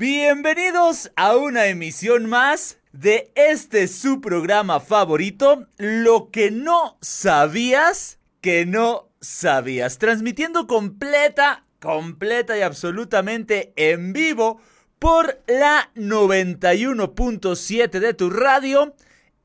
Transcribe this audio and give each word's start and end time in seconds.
Bienvenidos 0.00 1.12
a 1.14 1.36
una 1.36 1.66
emisión 1.66 2.24
más 2.24 2.78
de 2.90 3.30
este 3.34 3.86
su 3.86 4.22
programa 4.22 4.80
favorito, 4.80 5.66
Lo 5.76 6.30
que 6.30 6.50
no 6.50 6.96
sabías 7.02 8.18
que 8.40 8.64
no 8.64 9.10
sabías, 9.20 9.98
transmitiendo 9.98 10.66
completa, 10.66 11.66
completa 11.80 12.56
y 12.56 12.62
absolutamente 12.62 13.74
en 13.76 14.14
vivo 14.14 14.62
por 14.98 15.42
la 15.46 15.90
91.7 15.94 17.90
de 17.90 18.14
tu 18.14 18.30
radio, 18.30 18.94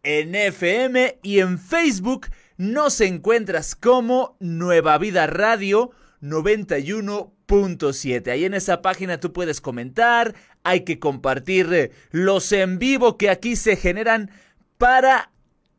en 0.03 0.35
FM 0.35 1.19
y 1.21 1.39
en 1.39 1.59
Facebook. 1.59 2.27
Nos 2.55 3.01
encuentras 3.01 3.75
como 3.75 4.37
Nueva 4.39 4.97
Vida 4.99 5.27
Radio 5.27 5.91
91 6.21 7.34
7. 7.47 8.31
Ahí 8.31 8.45
en 8.45 8.53
esa 8.53 8.81
página 8.81 9.19
tú 9.19 9.33
puedes 9.33 9.61
comentar, 9.61 10.35
hay 10.63 10.81
que 10.81 10.99
compartir 10.99 11.73
eh, 11.73 11.91
los 12.11 12.51
en 12.51 12.79
vivo 12.79 13.17
que 13.17 13.29
aquí 13.29 13.55
se 13.55 13.75
generan 13.75 14.31
para 14.77 15.31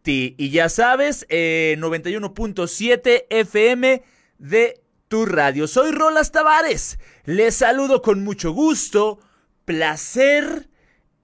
ti. 0.02 0.34
Y 0.38 0.50
ya 0.50 0.68
sabes, 0.68 1.26
91.7 1.28 3.00
eh, 3.06 3.26
FM 3.30 4.02
de 4.38 4.80
tu 5.08 5.26
radio. 5.26 5.66
Soy 5.66 5.92
Rolas 5.92 6.32
Tavares. 6.32 6.98
Les 7.24 7.54
saludo 7.54 8.02
con 8.02 8.22
mucho 8.22 8.52
gusto, 8.52 9.18
placer 9.64 10.68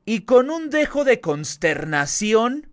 y 0.05 0.21
con 0.21 0.51
un 0.51 0.71
dejo 0.71 1.05
de 1.05 1.21
consternación 1.21 2.69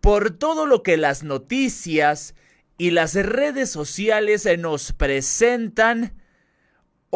por 0.00 0.30
todo 0.30 0.66
lo 0.66 0.82
que 0.82 0.96
las 0.96 1.22
noticias 1.22 2.34
y 2.76 2.90
las 2.90 3.14
redes 3.14 3.70
sociales 3.70 4.46
nos 4.58 4.92
presentan 4.92 6.12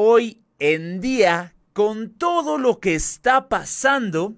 hoy 0.01 0.45
en 0.61 1.01
día 1.01 1.57
con 1.73 2.11
todo 2.11 2.56
lo 2.56 2.79
que 2.79 2.95
está 2.95 3.48
pasando 3.48 4.37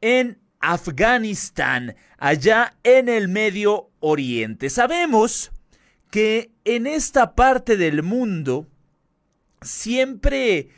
en 0.00 0.40
Afganistán, 0.58 1.94
allá 2.18 2.74
en 2.82 3.08
el 3.08 3.28
Medio 3.28 3.90
Oriente. 4.00 4.68
Sabemos 4.68 5.52
que 6.10 6.50
en 6.64 6.88
esta 6.88 7.36
parte 7.36 7.76
del 7.76 8.02
mundo 8.02 8.66
siempre 9.62 10.70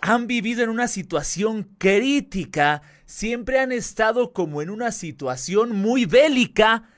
han 0.00 0.26
vivido 0.26 0.64
en 0.64 0.70
una 0.70 0.88
situación 0.88 1.62
crítica, 1.78 2.82
siempre 3.06 3.60
han 3.60 3.70
estado 3.70 4.32
como 4.32 4.62
en 4.62 4.70
una 4.70 4.90
situación 4.90 5.76
muy 5.76 6.06
bélica, 6.06 6.89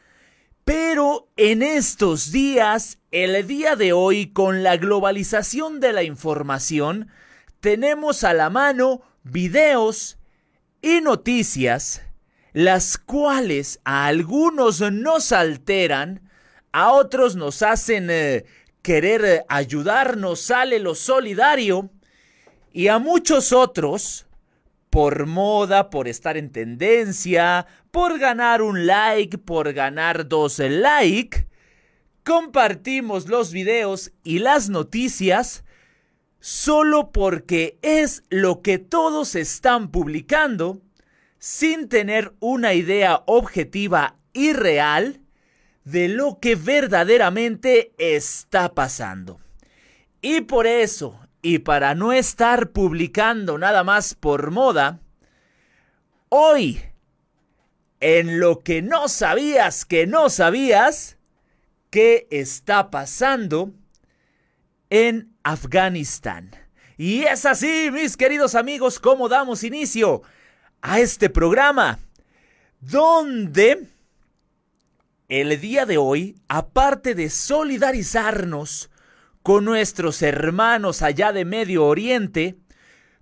pero 0.64 1.28
en 1.36 1.62
estos 1.62 2.30
días, 2.30 2.98
el 3.10 3.46
día 3.46 3.74
de 3.76 3.92
hoy, 3.92 4.32
con 4.32 4.62
la 4.62 4.76
globalización 4.76 5.80
de 5.80 5.92
la 5.92 6.02
información, 6.04 7.08
tenemos 7.60 8.22
a 8.24 8.32
la 8.32 8.48
mano 8.50 9.02
videos 9.24 10.18
y 10.80 11.00
noticias, 11.00 12.02
las 12.52 12.98
cuales 12.98 13.80
a 13.84 14.06
algunos 14.06 14.80
nos 14.80 15.32
alteran, 15.32 16.30
a 16.70 16.92
otros 16.92 17.34
nos 17.34 17.62
hacen 17.62 18.08
eh, 18.10 18.44
querer 18.82 19.44
ayudarnos, 19.48 20.40
sale 20.40 20.78
lo 20.78 20.94
solidario, 20.94 21.90
y 22.72 22.88
a 22.88 22.98
muchos 22.98 23.52
otros 23.52 24.26
por 24.92 25.24
moda, 25.24 25.88
por 25.88 26.06
estar 26.06 26.36
en 26.36 26.52
tendencia, 26.52 27.66
por 27.90 28.18
ganar 28.18 28.60
un 28.60 28.86
like, 28.86 29.38
por 29.38 29.72
ganar 29.72 30.28
dos 30.28 30.58
like, 30.58 31.48
compartimos 32.24 33.26
los 33.26 33.52
videos 33.52 34.12
y 34.22 34.40
las 34.40 34.68
noticias 34.68 35.64
solo 36.40 37.10
porque 37.10 37.78
es 37.80 38.22
lo 38.28 38.60
que 38.60 38.76
todos 38.76 39.34
están 39.34 39.90
publicando 39.90 40.82
sin 41.38 41.88
tener 41.88 42.34
una 42.38 42.74
idea 42.74 43.22
objetiva 43.24 44.18
y 44.34 44.52
real 44.52 45.22
de 45.84 46.08
lo 46.08 46.38
que 46.38 46.54
verdaderamente 46.54 47.94
está 47.96 48.74
pasando. 48.74 49.40
Y 50.20 50.42
por 50.42 50.66
eso 50.66 51.18
y 51.42 51.58
para 51.58 51.96
no 51.96 52.12
estar 52.12 52.70
publicando 52.70 53.58
nada 53.58 53.82
más 53.82 54.14
por 54.14 54.52
moda, 54.52 55.00
hoy, 56.28 56.80
en 57.98 58.38
lo 58.38 58.60
que 58.60 58.80
no 58.80 59.08
sabías 59.08 59.84
que 59.84 60.06
no 60.06 60.30
sabías, 60.30 61.18
¿qué 61.90 62.28
está 62.30 62.90
pasando 62.90 63.72
en 64.88 65.34
Afganistán? 65.42 66.52
Y 66.96 67.24
es 67.24 67.44
así, 67.44 67.90
mis 67.92 68.16
queridos 68.16 68.54
amigos, 68.54 69.00
como 69.00 69.28
damos 69.28 69.64
inicio 69.64 70.22
a 70.80 71.00
este 71.00 71.28
programa, 71.28 71.98
donde 72.80 73.88
el 75.28 75.60
día 75.60 75.86
de 75.86 75.98
hoy, 75.98 76.36
aparte 76.46 77.16
de 77.16 77.30
solidarizarnos 77.30 78.91
con 79.42 79.64
nuestros 79.64 80.22
hermanos 80.22 81.02
allá 81.02 81.32
de 81.32 81.44
Medio 81.44 81.86
Oriente, 81.86 82.56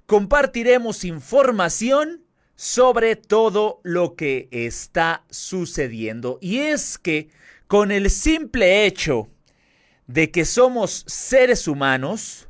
compartiremos 0.07 1.05
información 1.05 2.25
sobre 2.57 3.17
todo 3.17 3.81
lo 3.85 4.17
que 4.17 4.49
está 4.51 5.25
sucediendo. 5.31 6.39
Y 6.43 6.59
es 6.59 6.99
que 6.99 7.31
con 7.67 7.91
el 7.91 8.11
simple 8.11 8.85
hecho 8.85 9.29
de 10.07 10.31
que 10.31 10.45
somos 10.45 11.05
seres 11.07 11.69
humanos, 11.69 12.49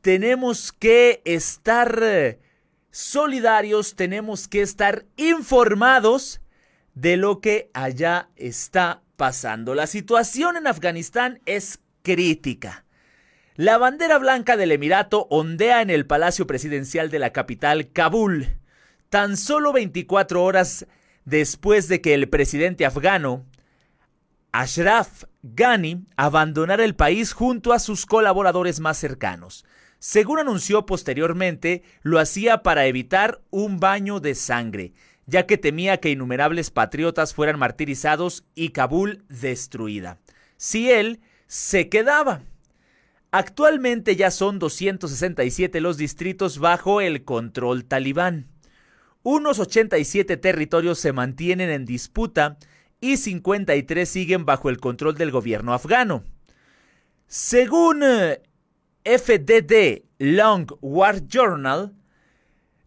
tenemos 0.00 0.72
que 0.72 1.20
estar 1.24 2.00
eh, 2.02 2.40
solidarios, 2.90 3.94
tenemos 3.94 4.48
que 4.48 4.62
estar 4.62 5.04
informados 5.16 6.40
de 6.94 7.18
lo 7.18 7.40
que 7.40 7.70
allá 7.74 8.30
está 8.36 9.02
pasando. 9.16 9.74
La 9.74 9.86
situación 9.86 10.56
en 10.56 10.66
Afganistán 10.66 11.40
es 11.44 11.80
crítica. 12.02 12.85
La 13.56 13.78
bandera 13.78 14.18
blanca 14.18 14.58
del 14.58 14.70
Emirato 14.70 15.26
ondea 15.30 15.80
en 15.80 15.88
el 15.88 16.04
Palacio 16.04 16.46
Presidencial 16.46 17.08
de 17.08 17.18
la 17.18 17.32
capital, 17.32 17.90
Kabul, 17.90 18.58
tan 19.08 19.38
solo 19.38 19.72
24 19.72 20.44
horas 20.44 20.86
después 21.24 21.88
de 21.88 22.02
que 22.02 22.12
el 22.12 22.28
presidente 22.28 22.84
afgano, 22.84 23.46
Ashraf 24.52 25.24
Ghani, 25.42 26.04
abandonara 26.16 26.84
el 26.84 26.96
país 26.96 27.32
junto 27.32 27.72
a 27.72 27.78
sus 27.78 28.04
colaboradores 28.04 28.78
más 28.80 28.98
cercanos. 28.98 29.64
Según 29.98 30.38
anunció 30.38 30.84
posteriormente, 30.84 31.82
lo 32.02 32.18
hacía 32.18 32.62
para 32.62 32.84
evitar 32.84 33.40
un 33.48 33.80
baño 33.80 34.20
de 34.20 34.34
sangre, 34.34 34.92
ya 35.24 35.46
que 35.46 35.56
temía 35.56 35.96
que 35.96 36.10
innumerables 36.10 36.70
patriotas 36.70 37.32
fueran 37.32 37.58
martirizados 37.58 38.44
y 38.54 38.68
Kabul 38.68 39.24
destruida. 39.30 40.18
Si 40.58 40.90
él 40.90 41.22
se 41.46 41.88
quedaba. 41.88 42.42
Actualmente 43.38 44.16
ya 44.16 44.30
son 44.30 44.58
267 44.58 45.82
los 45.82 45.98
distritos 45.98 46.58
bajo 46.58 47.02
el 47.02 47.22
control 47.22 47.84
talibán. 47.84 48.46
Unos 49.22 49.58
87 49.58 50.38
territorios 50.38 50.98
se 50.98 51.12
mantienen 51.12 51.68
en 51.68 51.84
disputa 51.84 52.56
y 52.98 53.18
53 53.18 54.08
siguen 54.08 54.46
bajo 54.46 54.70
el 54.70 54.78
control 54.78 55.18
del 55.18 55.32
gobierno 55.32 55.74
afgano. 55.74 56.24
Según 57.26 58.02
eh, 58.04 58.40
FDD 59.04 60.06
Long 60.16 60.72
War 60.80 61.26
Journal, 61.26 61.92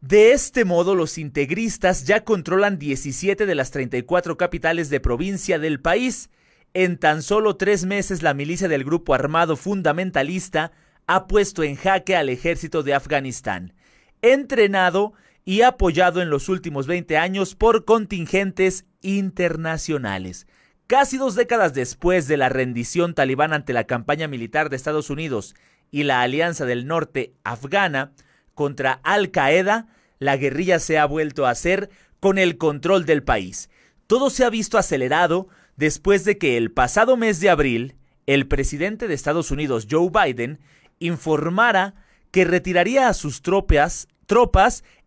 de 0.01 0.31
este 0.31 0.65
modo 0.65 0.95
los 0.95 1.19
integristas 1.19 2.05
ya 2.05 2.23
controlan 2.23 2.79
17 2.79 3.45
de 3.45 3.53
las 3.53 3.69
34 3.69 4.35
capitales 4.35 4.89
de 4.89 4.99
provincia 4.99 5.59
del 5.59 5.79
país 5.79 6.31
en 6.73 6.97
tan 6.97 7.21
solo 7.21 7.55
tres 7.55 7.85
meses 7.85 8.21
la 8.21 8.33
milicia 8.33 8.67
del 8.67 8.83
grupo 8.83 9.13
armado 9.13 9.55
fundamentalista 9.55 10.71
ha 11.07 11.27
puesto 11.27 11.63
en 11.63 11.75
jaque 11.75 12.15
al 12.15 12.29
ejército 12.29 12.83
de 12.83 12.93
Afganistán, 12.93 13.73
entrenado 14.21 15.13
y 15.45 15.61
apoyado 15.63 16.21
en 16.21 16.29
los 16.29 16.49
últimos 16.49 16.85
20 16.85 17.17
años 17.17 17.55
por 17.55 17.85
contingentes 17.85 18.85
internacionales. 19.01 20.45
Casi 20.85 21.17
dos 21.17 21.35
décadas 21.35 21.73
después 21.73 22.27
de 22.27 22.37
la 22.37 22.49
rendición 22.49 23.13
talibán 23.13 23.53
ante 23.53 23.73
la 23.73 23.85
campaña 23.85 24.27
militar 24.27 24.69
de 24.69 24.75
Estados 24.75 25.09
Unidos 25.09 25.55
y 25.91 26.03
la 26.03 26.21
Alianza 26.21 26.65
del 26.65 26.85
Norte 26.85 27.33
afgana 27.43 28.11
contra 28.53 28.99
Al 29.03 29.31
Qaeda, 29.31 29.87
la 30.19 30.37
guerrilla 30.37 30.79
se 30.79 30.99
ha 30.99 31.05
vuelto 31.05 31.45
a 31.45 31.51
hacer 31.51 31.89
con 32.19 32.37
el 32.37 32.57
control 32.57 33.05
del 33.05 33.23
país. 33.23 33.69
Todo 34.05 34.29
se 34.29 34.43
ha 34.43 34.49
visto 34.49 34.77
acelerado 34.77 35.47
después 35.79 36.25
de 36.25 36.37
que 36.37 36.57
el 36.57 36.71
pasado 36.71 37.15
mes 37.17 37.39
de 37.39 37.49
abril 37.49 37.95
el 38.27 38.47
presidente 38.47 39.07
de 39.07 39.15
Estados 39.15 39.49
Unidos, 39.49 39.87
Joe 39.89 40.11
Biden, 40.11 40.59
informara 40.99 41.95
que 42.29 42.45
retiraría 42.45 43.07
a 43.07 43.15
sus 43.15 43.41
tropas, 43.41 44.07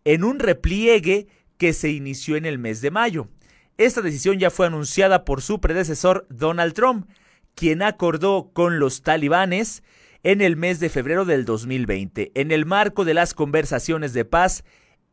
en 0.04 0.24
un 0.24 0.40
repliegue 0.40 1.28
que 1.56 1.72
se 1.72 1.90
inició 1.90 2.34
en 2.34 2.46
el 2.46 2.58
mes 2.58 2.80
de 2.80 2.90
mayo. 2.90 3.28
Esta 3.78 4.00
decisión 4.00 4.40
ya 4.40 4.50
fue 4.50 4.66
anunciada 4.66 5.24
por 5.24 5.40
su 5.40 5.60
predecesor 5.60 6.26
Donald 6.30 6.72
Trump, 6.72 7.08
quien 7.54 7.82
acordó 7.82 8.50
con 8.52 8.80
los 8.80 9.02
talibanes 9.02 9.84
en 10.24 10.40
el 10.40 10.56
mes 10.56 10.80
de 10.80 10.88
febrero 10.88 11.24
del 11.24 11.44
2020, 11.44 12.32
en 12.34 12.50
el 12.50 12.66
marco 12.66 13.04
de 13.04 13.14
las 13.14 13.34
conversaciones 13.34 14.14
de 14.14 14.24
paz 14.24 14.64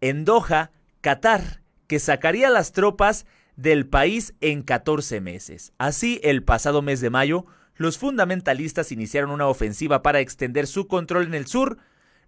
en 0.02 0.26
Doha, 0.26 0.72
Qatar, 1.02 1.62
que 1.86 2.00
sacaría 2.00 2.50
las 2.50 2.72
tropas 2.72 3.28
del 3.62 3.86
país 3.86 4.34
en 4.40 4.62
14 4.64 5.20
meses. 5.20 5.74
Así, 5.78 6.22
el 6.24 6.44
pasado 6.44 6.82
mes 6.82 7.02
de 7.02 7.10
mayo, 7.10 7.46
los 7.76 7.98
fundamentalistas 7.98 8.94
iniciaron 8.94 9.32
una 9.32 9.48
ofensiva 9.48 10.02
para 10.02 10.22
extender 10.22 10.66
su 10.66 10.88
control 10.88 11.26
en 11.26 11.34
el 11.34 11.46
sur, 11.46 11.78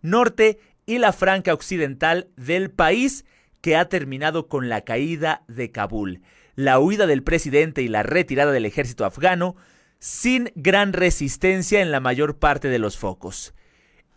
norte 0.02 0.60
y 0.86 0.98
la 0.98 1.14
franca 1.14 1.54
occidental 1.54 2.28
del 2.36 2.70
país, 2.70 3.24
que 3.62 3.78
ha 3.78 3.88
terminado 3.88 4.50
con 4.50 4.68
la 4.68 4.82
caída 4.82 5.44
de 5.48 5.72
Kabul, 5.72 6.22
la 6.56 6.80
huida 6.80 7.08
del 7.08 7.24
presidente 7.24 7.82
y 7.82 7.88
la 7.88 8.04
retirada 8.04 8.52
del 8.52 8.66
ejército 8.66 9.06
afgano, 9.06 9.56
sin 10.00 10.52
gran 10.56 10.92
resistencia 10.92 11.80
en 11.82 11.92
la 11.92 12.02
mayor 12.02 12.40
parte 12.40 12.68
de 12.68 12.80
los 12.80 12.98
focos. 12.98 13.54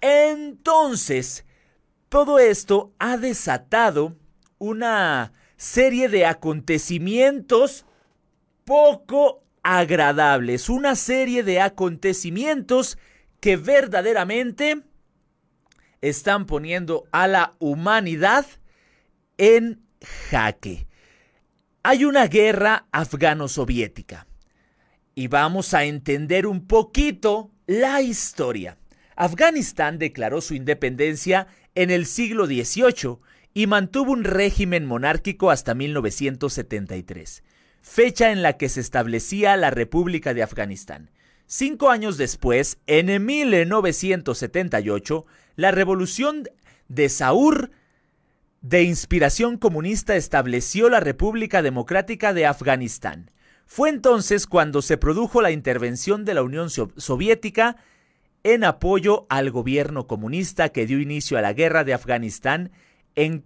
Entonces, 0.00 1.44
todo 2.08 2.40
esto 2.40 2.92
ha 2.98 3.18
desatado 3.18 4.16
una 4.58 5.32
serie 5.56 6.08
de 6.08 6.26
acontecimientos 6.26 7.86
poco 8.64 9.42
agradables, 9.62 10.68
una 10.68 10.94
serie 10.94 11.42
de 11.42 11.60
acontecimientos 11.60 12.98
que 13.40 13.56
verdaderamente 13.56 14.82
están 16.00 16.46
poniendo 16.46 17.06
a 17.12 17.26
la 17.26 17.54
humanidad 17.58 18.46
en 19.38 19.82
jaque. 20.30 20.86
Hay 21.82 22.04
una 22.04 22.26
guerra 22.26 22.86
afgano-soviética 22.92 24.26
y 25.14 25.28
vamos 25.28 25.74
a 25.74 25.84
entender 25.84 26.46
un 26.46 26.66
poquito 26.66 27.50
la 27.66 28.02
historia. 28.02 28.76
Afganistán 29.16 29.98
declaró 29.98 30.40
su 30.40 30.54
independencia 30.54 31.46
en 31.74 31.90
el 31.90 32.06
siglo 32.06 32.46
XVIII 32.46 33.18
y 33.54 33.66
mantuvo 33.66 34.12
un 34.12 34.24
régimen 34.24 34.84
monárquico 34.84 35.50
hasta 35.50 35.74
1973 35.74 37.42
fecha 37.84 38.32
en 38.32 38.42
la 38.42 38.54
que 38.54 38.68
se 38.70 38.80
establecía 38.80 39.58
la 39.58 39.70
República 39.70 40.32
de 40.32 40.42
Afganistán. 40.42 41.10
Cinco 41.46 41.90
años 41.90 42.16
después, 42.16 42.78
en 42.86 43.24
1978, 43.24 45.26
la 45.56 45.70
revolución 45.70 46.44
de 46.88 47.10
Saur, 47.10 47.72
de 48.62 48.84
inspiración 48.84 49.58
comunista, 49.58 50.16
estableció 50.16 50.88
la 50.88 51.00
República 51.00 51.60
Democrática 51.60 52.32
de 52.32 52.46
Afganistán. 52.46 53.30
Fue 53.66 53.90
entonces 53.90 54.46
cuando 54.46 54.80
se 54.80 54.96
produjo 54.96 55.42
la 55.42 55.50
intervención 55.50 56.24
de 56.24 56.32
la 56.32 56.42
Unión 56.42 56.70
Soviética 56.70 57.76
en 58.44 58.64
apoyo 58.64 59.26
al 59.28 59.50
gobierno 59.50 60.06
comunista 60.06 60.70
que 60.70 60.86
dio 60.86 61.00
inicio 61.00 61.36
a 61.36 61.42
la 61.42 61.52
guerra 61.52 61.84
de 61.84 61.92
Afganistán 61.92 62.70
en 63.14 63.44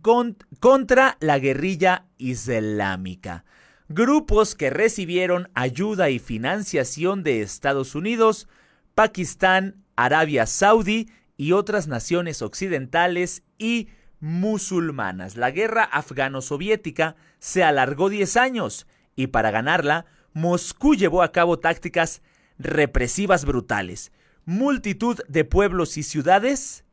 contra 0.60 1.16
la 1.20 1.38
guerrilla 1.38 2.06
islámica 2.16 3.44
grupos 3.88 4.54
que 4.54 4.70
recibieron 4.70 5.50
ayuda 5.54 6.10
y 6.10 6.18
financiación 6.18 7.22
de 7.22 7.40
Estados 7.40 7.94
Unidos, 7.94 8.48
Pakistán, 8.94 9.82
Arabia 9.96 10.46
Saudí 10.46 11.10
y 11.36 11.52
otras 11.52 11.88
naciones 11.88 12.42
occidentales 12.42 13.42
y 13.58 13.88
musulmanas. 14.20 15.36
La 15.36 15.50
guerra 15.50 15.84
afgano-soviética 15.84 17.16
se 17.38 17.64
alargó 17.64 18.08
10 18.08 18.36
años 18.36 18.86
y 19.16 19.28
para 19.28 19.50
ganarla, 19.50 20.06
Moscú 20.34 20.94
llevó 20.94 21.22
a 21.22 21.32
cabo 21.32 21.58
tácticas 21.58 22.22
represivas 22.58 23.44
brutales. 23.44 24.12
Multitud 24.44 25.18
de 25.28 25.44
pueblos 25.44 25.96
y 25.96 26.02
ciudades 26.02 26.84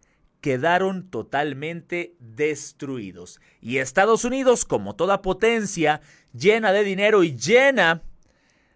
quedaron 0.45 1.09
totalmente 1.09 2.15
destruidos. 2.19 3.41
Y 3.61 3.79
Estados 3.79 4.25
Unidos, 4.25 4.63
como 4.63 4.95
toda 4.95 5.23
potencia 5.23 6.01
llena 6.33 6.71
de 6.71 6.83
dinero 6.83 7.23
y 7.23 7.35
llena 7.35 8.03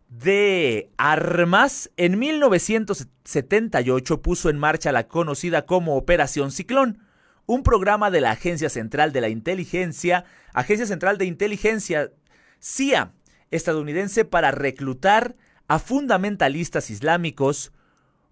de 0.08 0.90
armas, 0.98 1.92
en 1.96 2.18
1978 2.18 4.22
puso 4.24 4.50
en 4.50 4.58
marcha 4.58 4.92
la 4.92 5.08
conocida 5.08 5.68
como 5.68 5.96
Operación 5.96 6.52
Ciclón, 6.52 7.04
un 7.46 7.62
programa 7.62 8.10
de 8.10 8.22
la 8.22 8.32
Agencia 8.32 8.70
Central 8.70 9.14
de 9.14 9.22
la 9.22 9.30
Inteligencia, 9.30 10.26
Agencia 10.56 10.88
Central 10.88 11.20
de 11.20 11.26
Inteligencia 11.26 12.12
CIA 12.60 13.14
estadounidense 13.52 14.26
para 14.26 14.50
reclutar 14.50 15.36
a 15.68 15.78
fundamentalistas 15.78 16.90
islámicos, 16.90 17.74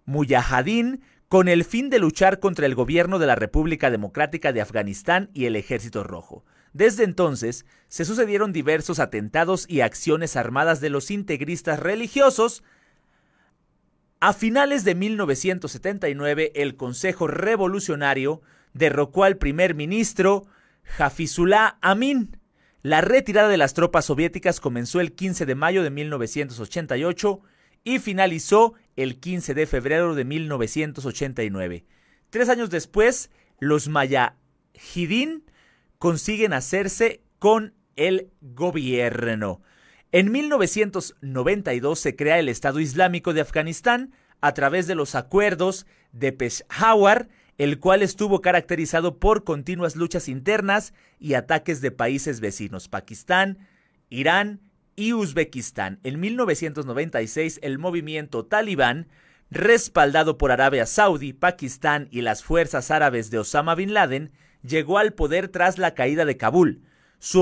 mujahideen, 0.05 1.03
con 1.27 1.49
el 1.49 1.65
fin 1.65 1.89
de 1.89 1.99
luchar 1.99 2.39
contra 2.39 2.65
el 2.65 2.75
gobierno 2.75 3.19
de 3.19 3.27
la 3.27 3.35
República 3.35 3.91
Democrática 3.91 4.53
de 4.53 4.61
Afganistán 4.61 5.29
y 5.33 5.45
el 5.45 5.55
Ejército 5.55 6.03
Rojo. 6.03 6.45
Desde 6.73 7.03
entonces, 7.03 7.65
se 7.89 8.05
sucedieron 8.05 8.53
diversos 8.53 8.99
atentados 8.99 9.65
y 9.67 9.81
acciones 9.81 10.35
armadas 10.35 10.79
de 10.79 10.89
los 10.89 11.11
integristas 11.11 11.79
religiosos. 11.79 12.63
A 14.19 14.33
finales 14.33 14.83
de 14.83 14.95
1979, 14.95 16.53
el 16.55 16.75
Consejo 16.75 17.27
Revolucionario 17.27 18.41
derrocó 18.73 19.23
al 19.23 19.37
primer 19.37 19.75
ministro 19.75 20.45
Hafizullah 20.97 21.77
Amin. 21.81 22.37
La 22.83 23.01
retirada 23.01 23.49
de 23.49 23.57
las 23.57 23.73
tropas 23.73 24.05
soviéticas 24.05 24.61
comenzó 24.61 25.01
el 25.01 25.13
15 25.13 25.45
de 25.45 25.55
mayo 25.55 25.83
de 25.83 25.89
1988 25.89 27.41
y 27.87 27.99
finalizó 27.99 28.73
el 28.97 29.17
15 29.17 29.53
de 29.53 29.65
febrero 29.65 30.13
de 30.13 30.25
1989. 30.25 31.85
Tres 32.29 32.49
años 32.49 32.69
después, 32.69 33.31
los 33.59 33.87
Mayahidin 33.87 35.45
consiguen 35.97 36.51
hacerse 36.51 37.21
con 37.39 37.75
el 37.95 38.29
gobierno. 38.41 39.61
En 40.11 40.33
1992 40.33 41.97
se 41.97 42.17
crea 42.17 42.39
el 42.39 42.49
Estado 42.49 42.81
Islámico 42.81 43.33
de 43.33 43.39
Afganistán 43.39 44.11
a 44.41 44.53
través 44.53 44.87
de 44.87 44.95
los 44.95 45.15
acuerdos 45.15 45.87
de 46.11 46.33
Peshawar, 46.33 47.29
el 47.57 47.79
cual 47.79 48.01
estuvo 48.01 48.41
caracterizado 48.41 49.17
por 49.17 49.45
continuas 49.45 49.95
luchas 49.95 50.27
internas 50.27 50.93
y 51.19 51.35
ataques 51.35 51.79
de 51.79 51.91
países 51.91 52.41
vecinos, 52.41 52.89
Pakistán, 52.89 53.59
Irán 54.09 54.66
y 54.97 55.13
Uzbekistán. 55.13 55.99
En 56.03 56.19
1996 56.19 57.59
el 57.61 57.77
movimiento 57.77 58.45
talibán, 58.45 59.07
respaldado 59.49 60.37
por 60.37 60.51
Arabia 60.51 60.85
Saudí, 60.85 61.31
Pakistán 61.31 62.09
y 62.11 62.21
las 62.21 62.43
fuerzas 62.43 62.91
árabes 62.91 63.29
de 63.29 63.39
Osama 63.39 63.75
Bin 63.75 63.93
Laden, 63.93 64.33
llegó 64.63 64.97
al 64.97 65.13
poder 65.13 65.47
tras 65.47 65.77
la 65.77 65.93
caída 65.93 66.25
de 66.25 66.35
Kabul. 66.35 66.81
Su, 67.19 67.41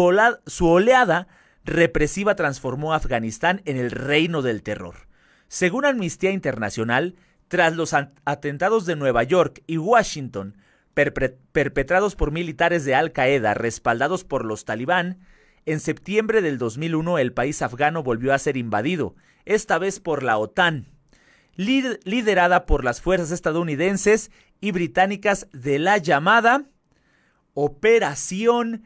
oleada 0.68 1.28
represiva 1.64 2.36
transformó 2.36 2.94
a 2.94 2.98
Afganistán 2.98 3.62
en 3.66 3.78
el 3.78 3.90
reino 3.90 4.42
del 4.42 4.62
terror. 4.62 5.08
Según 5.48 5.86
Amnistía 5.86 6.32
Internacional, 6.32 7.16
tras 7.48 7.76
los 7.76 7.94
atentados 7.94 8.86
de 8.86 8.98
Nueva 8.98 9.24
York 9.24 9.64
y 9.66 9.78
Washington, 9.78 10.58
perpetrados 10.94 12.16
por 12.16 12.32
militares 12.32 12.84
de 12.84 12.96
Al 12.96 13.12
Qaeda 13.14 13.54
respaldados 13.54 14.24
por 14.26 14.44
los 14.44 14.66
talibán, 14.66 15.20
en 15.66 15.80
septiembre 15.80 16.42
del 16.42 16.58
2001 16.58 17.18
el 17.20 17.34
país 17.34 17.62
afgano 17.62 18.04
volvió 18.04 18.34
a 18.34 18.40
ser 18.40 18.58
invadido, 18.58 19.16
esta 19.46 19.78
vez 19.78 20.00
por 20.00 20.24
la 20.24 20.38
OTAN, 20.38 20.88
liderada 21.56 22.66
por 22.66 22.84
las 22.84 23.02
fuerzas 23.02 23.32
estadounidenses 23.32 24.32
y 24.62 24.72
británicas 24.72 25.48
de 25.54 25.80
la 25.80 25.98
llamada 25.98 26.66
Operación 27.54 28.84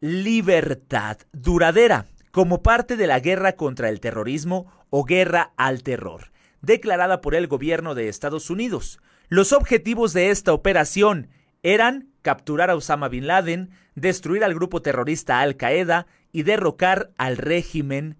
Libertad 0.00 1.18
Duradera, 1.32 2.06
como 2.30 2.62
parte 2.62 2.96
de 2.96 3.06
la 3.06 3.20
guerra 3.20 3.52
contra 3.52 3.88
el 3.88 4.00
terrorismo 4.00 4.72
o 4.90 5.04
guerra 5.04 5.52
al 5.56 5.82
terror, 5.82 6.32
declarada 6.60 7.20
por 7.20 7.34
el 7.34 7.46
gobierno 7.46 7.94
de 7.94 8.08
Estados 8.08 8.48
Unidos. 8.50 9.00
Los 9.28 9.52
objetivos 9.52 10.12
de 10.12 10.30
esta 10.30 10.52
operación 10.52 11.28
eran 11.62 12.08
capturar 12.22 12.70
a 12.70 12.76
Osama 12.76 13.08
Bin 13.08 13.26
Laden, 13.26 13.70
destruir 13.94 14.44
al 14.44 14.54
grupo 14.54 14.82
terrorista 14.82 15.40
Al 15.40 15.56
Qaeda 15.56 16.06
y 16.32 16.42
derrocar 16.42 17.12
al 17.18 17.36
régimen 17.36 18.18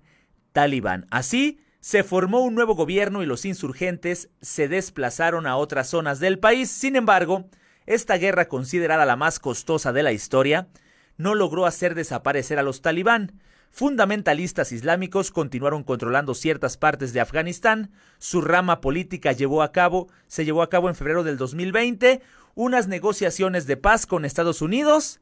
talibán. 0.53 1.07
Así, 1.11 1.59
se 1.81 2.05
formó 2.05 2.43
un 2.43 2.55
nuevo 2.55 2.77
gobierno 2.77 3.23
y 3.23 3.27
los 3.27 3.45
insurgentes 3.45 4.31
se 4.41 4.69
desplazaron 4.69 5.47
a 5.47 5.57
otras 5.57 5.89
zonas 5.89 6.21
del 6.21 6.39
país. 6.39 6.71
Sin 6.71 6.95
embargo, 6.95 7.49
esta 7.87 8.17
guerra, 8.19 8.47
considerada 8.47 9.05
la 9.05 9.17
más 9.17 9.41
costosa 9.41 9.93
de 9.93 10.05
la 10.05 10.13
historia, 10.13 10.69
no 11.17 11.35
logró 11.35 11.67
hacer 11.67 11.97
desaparecer 11.97 12.59
a 12.59 12.63
los 12.63 12.83
talibán. 12.83 13.41
Fundamentalistas 13.73 14.71
islámicos 14.71 15.31
continuaron 15.31 15.83
controlando 15.83 16.35
ciertas 16.35 16.77
partes 16.77 17.13
de 17.13 17.21
Afganistán. 17.21 17.91
Su 18.19 18.43
rama 18.43 18.81
política 18.81 19.33
llevó 19.33 19.63
a 19.63 19.73
cabo, 19.73 20.09
se 20.29 20.45
llevó 20.45 20.63
a 20.63 20.69
cabo 20.69 20.89
en 20.89 20.95
febrero 20.95 21.25
del 21.25 21.39
2020 21.39 22.21
unas 22.55 22.87
negociaciones 22.87 23.67
de 23.67 23.79
paz 23.79 24.07
con 24.07 24.25
Estados 24.25 24.61
Unidos 24.61 25.21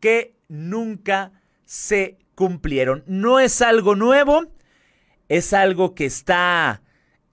que 0.00 0.34
nunca 0.48 1.32
se 1.66 2.18
cumplieron. 2.40 3.04
No 3.06 3.38
es 3.38 3.60
algo 3.60 3.96
nuevo, 3.96 4.46
es 5.28 5.52
algo 5.52 5.94
que 5.94 6.06
está 6.06 6.80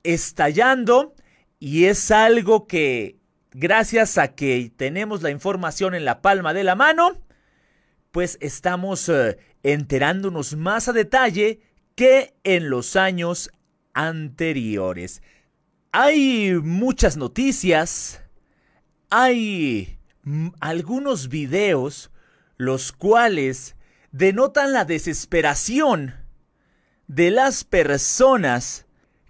estallando 0.04 1.16
y 1.60 1.86
es 1.86 2.12
algo 2.12 2.68
que, 2.68 3.16
gracias 3.52 4.18
a 4.18 4.36
que 4.36 4.70
tenemos 4.76 5.22
la 5.22 5.32
información 5.32 5.96
en 5.96 6.04
la 6.04 6.22
palma 6.22 6.54
de 6.54 6.66
la 6.66 6.76
mano, 6.76 7.22
pues 8.12 8.38
estamos 8.42 9.08
eh, 9.08 9.38
enterándonos 9.64 10.58
más 10.58 10.90
a 10.90 10.94
detalle 10.94 11.62
que 11.96 12.36
en 12.44 12.70
los 12.70 12.98
años 12.98 13.50
anteriores. 13.94 15.22
Hay 15.94 16.54
muchas 16.62 17.16
noticias, 17.16 18.22
hay 19.10 20.00
algunos 20.60 21.30
videos 21.30 22.12
los 22.58 22.92
cuales 22.92 23.77
denotan 24.12 24.74
la 24.74 24.86
desesperación 24.86 26.16
de 27.08 27.32
las 27.32 27.64
personas 27.64 28.86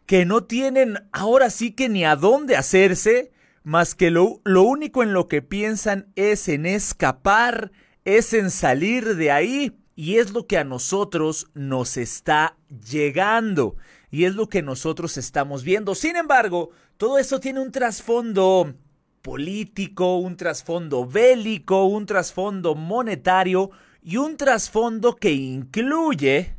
que 0.06 0.26
no 0.26 0.44
tienen 0.44 1.00
ahora 1.12 1.50
sí 1.50 1.72
que 1.72 1.90
ni 1.90 2.06
a 2.06 2.16
dónde 2.16 2.56
hacerse, 2.56 3.32
más 3.64 3.96
que 3.96 4.10
lo, 4.10 4.40
lo, 4.46 4.64
único 4.64 5.04
en 5.04 5.14
lo 5.14 5.28
que 5.28 5.42
piensan 5.42 6.08
es 6.16 6.48
en 6.48 6.66
escapar, 6.66 7.72
es 8.06 8.34
en 8.34 8.50
salir 8.50 9.16
de 9.16 9.32
ahí, 9.32 9.78
y 9.96 10.18
es 10.18 10.32
lo 10.32 10.48
que 10.48 10.58
a 10.58 10.64
nosotros 10.64 11.48
nos 11.54 11.98
está 11.98 12.56
llegando, 12.90 13.76
y 14.10 14.24
es 14.24 14.36
lo 14.36 14.48
que 14.48 14.62
nosotros 14.62 15.18
estamos 15.18 15.64
viendo. 15.64 15.96
Sin 15.96 16.16
embargo, 16.16 16.70
todo 16.96 17.18
eso 17.18 17.42
tiene 17.42 17.60
un 17.60 17.72
trasfondo 17.72 18.74
político, 19.22 20.18
un 20.20 20.38
trasfondo 20.38 21.06
bélico, 21.06 21.84
un 21.86 22.06
trasfondo 22.06 22.76
monetario 22.76 23.72
y 24.08 24.16
un 24.16 24.38
trasfondo 24.38 25.18
que 25.18 25.34
incluye 25.34 26.56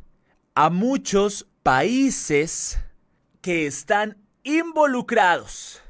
a 0.53 0.69
muchos 0.69 1.47
países 1.63 2.77
que 3.41 3.65
están 3.65 4.19
involucrados. 4.43 5.81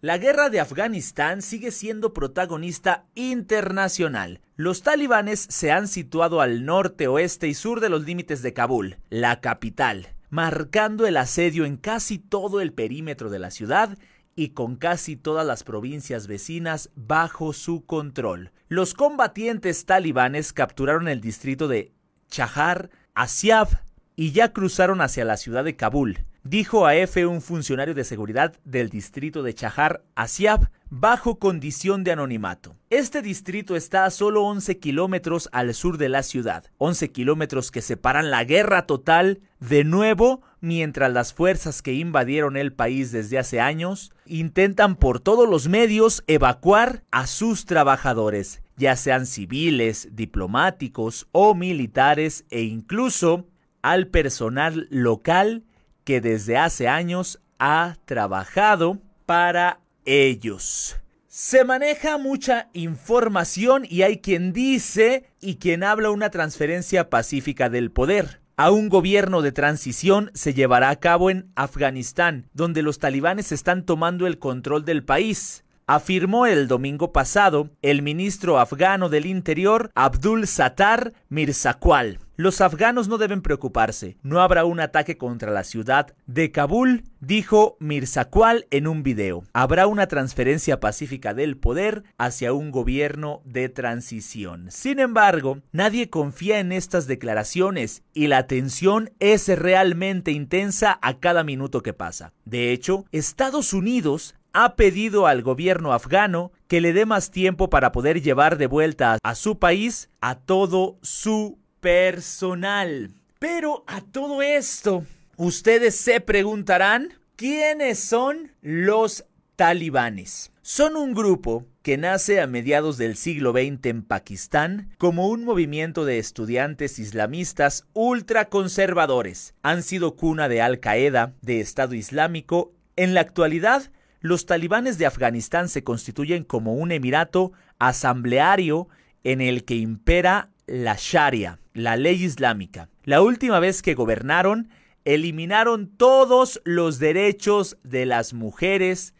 La 0.00 0.16
guerra 0.18 0.48
de 0.48 0.60
Afganistán 0.60 1.42
sigue 1.42 1.72
siendo 1.72 2.12
protagonista 2.14 3.04
internacional. 3.16 4.42
Los 4.54 4.82
talibanes 4.82 5.48
se 5.50 5.72
han 5.72 5.88
situado 5.88 6.40
al 6.40 6.64
norte, 6.64 7.08
oeste 7.08 7.48
y 7.48 7.54
sur 7.54 7.80
de 7.80 7.88
los 7.88 8.04
límites 8.04 8.42
de 8.42 8.52
Kabul, 8.52 8.98
la 9.10 9.40
capital, 9.40 10.14
marcando 10.30 11.08
el 11.08 11.16
asedio 11.16 11.64
en 11.64 11.78
casi 11.78 12.18
todo 12.18 12.60
el 12.60 12.72
perímetro 12.72 13.28
de 13.28 13.40
la 13.40 13.50
ciudad 13.50 13.98
y 14.36 14.50
con 14.50 14.76
casi 14.76 15.16
todas 15.16 15.46
las 15.46 15.64
provincias 15.64 16.26
vecinas 16.26 16.90
bajo 16.94 17.52
su 17.54 17.84
control. 17.86 18.52
Los 18.68 18.94
combatientes 18.94 19.86
talibanes 19.86 20.52
capturaron 20.52 21.08
el 21.08 21.20
distrito 21.20 21.66
de 21.66 21.92
Chahar 22.28 22.90
Asiab 23.14 23.68
y 24.14 24.32
ya 24.32 24.52
cruzaron 24.52 25.00
hacia 25.00 25.24
la 25.24 25.38
ciudad 25.38 25.64
de 25.64 25.76
Kabul, 25.76 26.26
dijo 26.48 26.86
a 26.86 26.94
F 26.94 27.26
un 27.26 27.42
funcionario 27.42 27.94
de 27.94 28.04
seguridad 28.04 28.54
del 28.64 28.88
distrito 28.88 29.42
de 29.42 29.54
Chahar 29.54 30.04
Asiab 30.14 30.70
bajo 30.88 31.38
condición 31.38 32.04
de 32.04 32.12
anonimato. 32.12 32.76
Este 32.90 33.20
distrito 33.20 33.74
está 33.74 34.04
a 34.04 34.10
solo 34.10 34.44
11 34.44 34.78
kilómetros 34.78 35.48
al 35.52 35.74
sur 35.74 35.98
de 35.98 36.08
la 36.08 36.22
ciudad, 36.22 36.64
11 36.78 37.10
kilómetros 37.10 37.70
que 37.72 37.82
separan 37.82 38.30
la 38.30 38.44
guerra 38.44 38.86
total 38.86 39.40
de 39.58 39.82
nuevo 39.82 40.42
mientras 40.60 41.12
las 41.12 41.34
fuerzas 41.34 41.82
que 41.82 41.94
invadieron 41.94 42.56
el 42.56 42.72
país 42.72 43.10
desde 43.10 43.38
hace 43.38 43.60
años 43.60 44.12
intentan 44.26 44.96
por 44.96 45.18
todos 45.18 45.48
los 45.48 45.68
medios 45.68 46.22
evacuar 46.28 47.02
a 47.10 47.26
sus 47.26 47.66
trabajadores, 47.66 48.62
ya 48.76 48.94
sean 48.94 49.26
civiles, 49.26 50.10
diplomáticos 50.12 51.26
o 51.32 51.54
militares 51.54 52.44
e 52.50 52.62
incluso 52.62 53.46
al 53.82 54.06
personal 54.06 54.86
local 54.90 55.64
que 56.06 56.22
desde 56.22 56.56
hace 56.56 56.88
años 56.88 57.40
ha 57.58 57.96
trabajado 58.06 58.98
para 59.26 59.80
ellos. 60.04 60.96
Se 61.26 61.64
maneja 61.64 62.16
mucha 62.16 62.70
información 62.72 63.84
y 63.86 64.02
hay 64.02 64.18
quien 64.20 64.54
dice 64.54 65.24
y 65.40 65.56
quien 65.56 65.82
habla 65.82 66.10
una 66.10 66.30
transferencia 66.30 67.10
pacífica 67.10 67.68
del 67.68 67.90
poder. 67.90 68.40
A 68.56 68.70
un 68.70 68.88
gobierno 68.88 69.42
de 69.42 69.52
transición 69.52 70.30
se 70.32 70.54
llevará 70.54 70.88
a 70.90 70.96
cabo 70.96 71.28
en 71.28 71.50
Afganistán, 71.56 72.48
donde 72.54 72.82
los 72.82 72.98
talibanes 73.00 73.52
están 73.52 73.84
tomando 73.84 74.26
el 74.26 74.38
control 74.38 74.86
del 74.86 75.04
país 75.04 75.64
afirmó 75.86 76.46
el 76.46 76.66
domingo 76.66 77.12
pasado 77.12 77.70
el 77.80 78.02
ministro 78.02 78.58
afgano 78.58 79.08
del 79.08 79.26
Interior 79.26 79.90
Abdul 79.94 80.46
Sattar 80.46 81.12
Mirzakwal. 81.28 82.18
Los 82.38 82.60
afganos 82.60 83.08
no 83.08 83.16
deben 83.16 83.40
preocuparse, 83.40 84.18
no 84.22 84.42
habrá 84.42 84.66
un 84.66 84.78
ataque 84.78 85.16
contra 85.16 85.50
la 85.50 85.64
ciudad 85.64 86.14
de 86.26 86.52
Kabul, 86.52 87.04
dijo 87.18 87.78
Mirzakwal 87.80 88.66
en 88.70 88.86
un 88.86 89.02
video. 89.02 89.44
Habrá 89.54 89.86
una 89.86 90.06
transferencia 90.06 90.78
pacífica 90.78 91.32
del 91.32 91.56
poder 91.56 92.02
hacia 92.18 92.52
un 92.52 92.72
gobierno 92.72 93.40
de 93.46 93.70
transición. 93.70 94.70
Sin 94.70 94.98
embargo, 94.98 95.62
nadie 95.72 96.10
confía 96.10 96.60
en 96.60 96.72
estas 96.72 97.06
declaraciones 97.06 98.02
y 98.12 98.26
la 98.26 98.46
tensión 98.46 99.12
es 99.18 99.48
realmente 99.48 100.30
intensa 100.30 100.98
a 101.00 101.18
cada 101.20 101.42
minuto 101.42 101.82
que 101.82 101.94
pasa. 101.94 102.34
De 102.44 102.70
hecho, 102.70 103.06
Estados 103.12 103.72
Unidos 103.72 104.34
ha 104.52 104.76
pedido 104.76 105.26
al 105.26 105.40
gobierno 105.40 105.94
afgano 105.94 106.52
que 106.68 106.82
le 106.82 106.92
dé 106.92 107.06
más 107.06 107.30
tiempo 107.30 107.70
para 107.70 107.92
poder 107.92 108.20
llevar 108.20 108.58
de 108.58 108.66
vuelta 108.66 109.18
a 109.22 109.34
su 109.34 109.58
país 109.58 110.10
a 110.20 110.34
todo 110.34 110.98
su 111.00 111.58
personal. 111.80 113.10
Pero 113.38 113.84
a 113.86 114.00
todo 114.00 114.42
esto, 114.42 115.04
ustedes 115.36 115.96
se 115.96 116.20
preguntarán, 116.20 117.14
¿quiénes 117.36 117.98
son 117.98 118.52
los 118.62 119.24
talibanes? 119.56 120.52
Son 120.62 120.96
un 120.96 121.14
grupo 121.14 121.64
que 121.82 121.96
nace 121.96 122.40
a 122.40 122.48
mediados 122.48 122.98
del 122.98 123.16
siglo 123.16 123.52
XX 123.52 123.86
en 123.86 124.02
Pakistán 124.02 124.90
como 124.98 125.28
un 125.28 125.44
movimiento 125.44 126.04
de 126.04 126.18
estudiantes 126.18 126.98
islamistas 126.98 127.86
ultraconservadores. 127.92 129.54
Han 129.62 129.84
sido 129.84 130.16
cuna 130.16 130.48
de 130.48 130.62
Al 130.62 130.80
Qaeda, 130.80 131.34
de 131.42 131.60
Estado 131.60 131.94
Islámico. 131.94 132.72
En 132.96 133.14
la 133.14 133.20
actualidad 133.20 133.92
los 134.20 134.46
talibanes 134.46 134.98
de 134.98 135.06
Afganistán 135.06 135.68
se 135.68 135.84
constituyen 135.84 136.42
como 136.42 136.74
un 136.74 136.90
emirato 136.90 137.52
asambleario 137.78 138.88
en 139.22 139.40
el 139.40 139.64
que 139.64 139.76
impera 139.76 140.50
la 140.66 140.96
Sharia, 140.98 141.58
la 141.74 141.96
ley 141.96 142.24
islámica. 142.24 142.88
La 143.04 143.22
última 143.22 143.60
vez 143.60 143.82
que 143.82 143.94
gobernaron, 143.94 144.68
eliminaron 145.04 145.88
todos 145.96 146.60
los 146.64 146.98
derechos 146.98 147.76
de 147.84 148.06
las 148.06 148.34
mujeres 148.34 149.14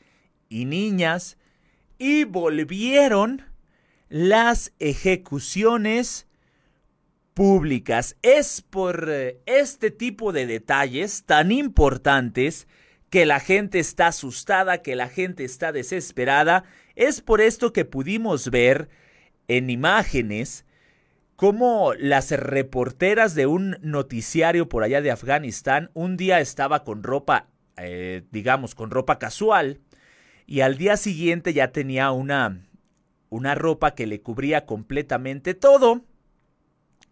y 0.49 0.65
niñas 0.65 1.39
y 1.99 2.25
volvieron 2.25 3.43
las 4.09 4.73
ejecuciones 4.79 6.27
públicas. 7.35 8.17
Es 8.23 8.63
por 8.63 9.09
eh, 9.09 9.41
este 9.47 9.91
tipo 9.91 10.33
de 10.33 10.47
detalles 10.47 11.25
tan 11.25 11.53
importantes 11.53 12.67
que 13.11 13.27
la 13.27 13.41
gente 13.41 13.79
está 13.79 14.09
asustada, 14.09 14.83
que 14.83 14.97
la 14.97 15.09
gente 15.09 15.45
está 15.45 15.73
desesperada. 15.73 16.65
Es 16.97 17.21
por 17.21 17.41
esto 17.41 17.73
que 17.73 17.85
pudimos 17.85 18.51
ver 18.51 18.89
en 19.49 19.71
imágenes 19.71 20.66
cómo 21.37 21.93
las 21.99 22.31
reporteras 22.31 23.35
de 23.35 23.47
un 23.47 23.77
noticiario 23.83 24.69
por 24.69 24.83
allá 24.83 25.03
de 25.03 25.11
Afganistán 25.11 25.91
un 25.95 26.17
día 26.17 26.41
estaba 26.41 26.83
con 26.83 27.03
ropa, 27.03 27.49
eh, 27.77 28.23
digamos, 28.33 28.75
con 28.75 28.91
ropa 28.91 29.19
casual 29.19 29.81
y 30.47 30.61
al 30.61 30.79
día 30.79 30.97
siguiente 30.97 31.53
ya 31.53 31.73
tenía 31.73 32.11
una, 32.11 32.67
una 33.29 33.55
ropa 33.55 33.95
que 33.95 34.07
le 34.07 34.23
cubría 34.23 34.65
completamente 34.65 35.55
todo, 35.55 36.03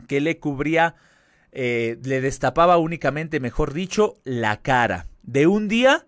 que 0.09 0.21
le 0.21 0.39
cubría, 0.39 0.95
eh, 1.53 1.99
le 2.03 2.21
destapaba 2.21 2.79
únicamente, 2.79 3.41
mejor 3.41 3.75
dicho, 3.75 4.17
la 4.25 4.63
cara 4.63 5.07
de 5.23 5.47
un 5.47 5.69
día 5.69 6.07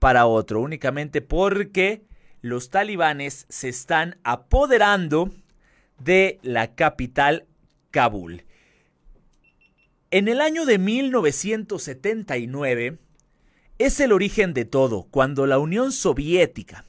para 0.00 0.26
otro, 0.26 0.60
únicamente 0.60 1.20
porque 1.20 2.02
los 2.40 2.70
talibanes 2.70 3.46
se 3.48 3.68
están 3.68 4.18
apoderando 4.24 5.32
de 5.98 6.38
la 6.42 6.74
capital 6.74 7.46
Kabul. 7.90 8.44
En 10.10 10.28
el 10.28 10.40
año 10.40 10.64
de 10.64 10.78
1979 10.78 12.96
es 13.78 14.00
el 14.00 14.12
origen 14.12 14.54
de 14.54 14.64
todo, 14.64 15.06
cuando 15.10 15.46
la 15.46 15.58
Unión 15.58 15.92
Soviética, 15.92 16.86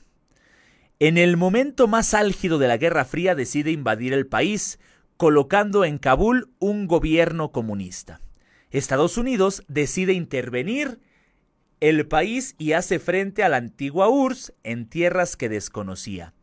en 1.00 1.18
el 1.18 1.36
momento 1.38 1.88
más 1.88 2.14
álgido 2.14 2.60
de 2.60 2.68
la 2.68 2.78
Guerra 2.78 3.06
Fría, 3.06 3.34
decide 3.36 3.72
invadir 3.72 4.14
el 4.14 4.28
país, 4.28 4.80
colocando 5.18 5.86
en 5.86 5.98
Kabul 5.98 6.52
un 6.60 6.88
gobierno 6.88 7.52
comunista. 7.52 8.22
Estados 8.72 9.18
Unidos 9.18 9.64
decide 9.68 10.14
intervenir 10.14 11.00
el 11.80 12.08
país 12.08 12.56
y 12.58 12.74
hace 12.74 13.00
frente 13.00 13.44
a 13.44 13.50
la 13.50 13.58
antigua 13.58 14.10
URSS 14.10 14.54
en 14.64 14.88
tierras 14.88 15.36
que 15.36 15.50
desconocía, 15.50 16.34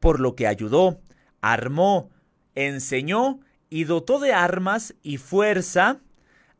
por 0.00 0.20
lo 0.20 0.34
que 0.34 0.46
ayudó, 0.46 1.00
armó, 1.40 2.10
enseñó 2.56 3.38
y 3.70 3.84
dotó 3.84 4.18
de 4.18 4.32
armas 4.32 4.94
y 5.02 5.18
fuerza 5.18 6.00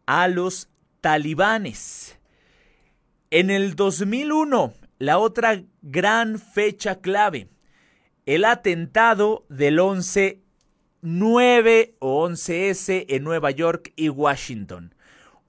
a 0.07 0.29
los 0.29 0.69
talibanes. 1.01 2.19
En 3.31 3.51
el 3.51 3.75
2001, 3.75 4.73
la 4.99 5.19
otra 5.19 5.63
gran 5.83 6.39
fecha 6.39 7.01
clave, 7.01 7.49
el 8.25 8.45
atentado 8.45 9.45
del 9.49 9.81
11 9.81 10.47
9 11.09 11.95
o 12.01 12.29
11S 12.29 13.07
en 13.09 13.23
Nueva 13.23 13.53
York 13.53 13.93
y 13.95 14.09
Washington, 14.09 14.93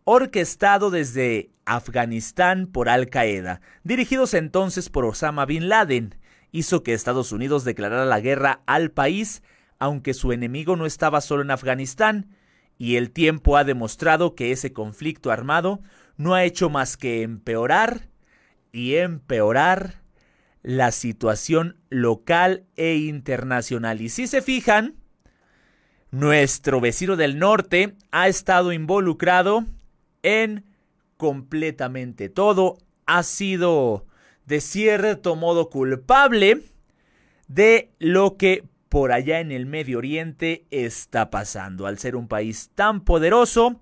orquestado 0.04 0.92
desde 0.92 1.50
Afganistán 1.66 2.68
por 2.68 2.90
Al 2.90 3.10
Qaeda, 3.10 3.62
dirigidos 3.84 4.36
entonces 4.36 4.90
por 4.90 5.04
Osama 5.06 5.48
Bin 5.48 5.68
Laden, 5.68 6.14
hizo 6.52 6.84
que 6.84 6.94
Estados 6.94 7.32
Unidos 7.32 7.64
declarara 7.64 8.06
la 8.06 8.20
guerra 8.20 8.62
al 8.68 8.92
país, 8.92 9.42
aunque 9.80 10.14
su 10.14 10.32
enemigo 10.32 10.76
no 10.76 10.86
estaba 10.86 11.22
solo 11.22 11.44
en 11.44 11.52
Afganistán, 11.52 12.36
y 12.78 12.96
el 12.96 13.12
tiempo 13.12 13.58
ha 13.58 13.64
demostrado 13.64 14.36
que 14.36 14.52
ese 14.52 14.72
conflicto 14.72 15.32
armado 15.32 15.82
no 16.16 16.34
ha 16.34 16.44
hecho 16.44 16.70
más 16.70 16.98
que 16.98 17.24
empeorar 17.24 18.10
y 18.72 18.96
empeorar 18.96 20.02
la 20.62 20.92
situación 20.92 21.78
local 21.90 22.66
e 22.76 22.96
internacional. 22.96 24.02
Y 24.02 24.10
si 24.10 24.28
se 24.28 24.42
fijan, 24.42 24.96
nuestro 26.12 26.82
vecino 26.82 27.16
del 27.16 27.40
norte 27.40 27.96
ha 28.12 28.28
estado 28.28 28.72
involucrado 28.72 29.66
en 30.24 30.66
completamente 31.18 32.30
todo, 32.30 32.78
ha 33.06 33.24
sido 33.24 34.06
de 34.46 34.62
cierto 34.62 35.36
modo 35.36 35.70
culpable 35.70 36.62
de 37.48 37.92
lo 38.00 38.38
que 38.38 38.64
por 38.90 39.12
allá 39.12 39.40
en 39.40 39.52
el 39.52 39.66
Medio 39.66 39.98
Oriente 39.98 40.66
está 40.72 41.30
pasando. 41.30 41.88
Al 41.88 41.98
ser 42.00 42.16
un 42.16 42.28
país 42.28 42.72
tan 42.76 43.02
poderoso, 43.02 43.80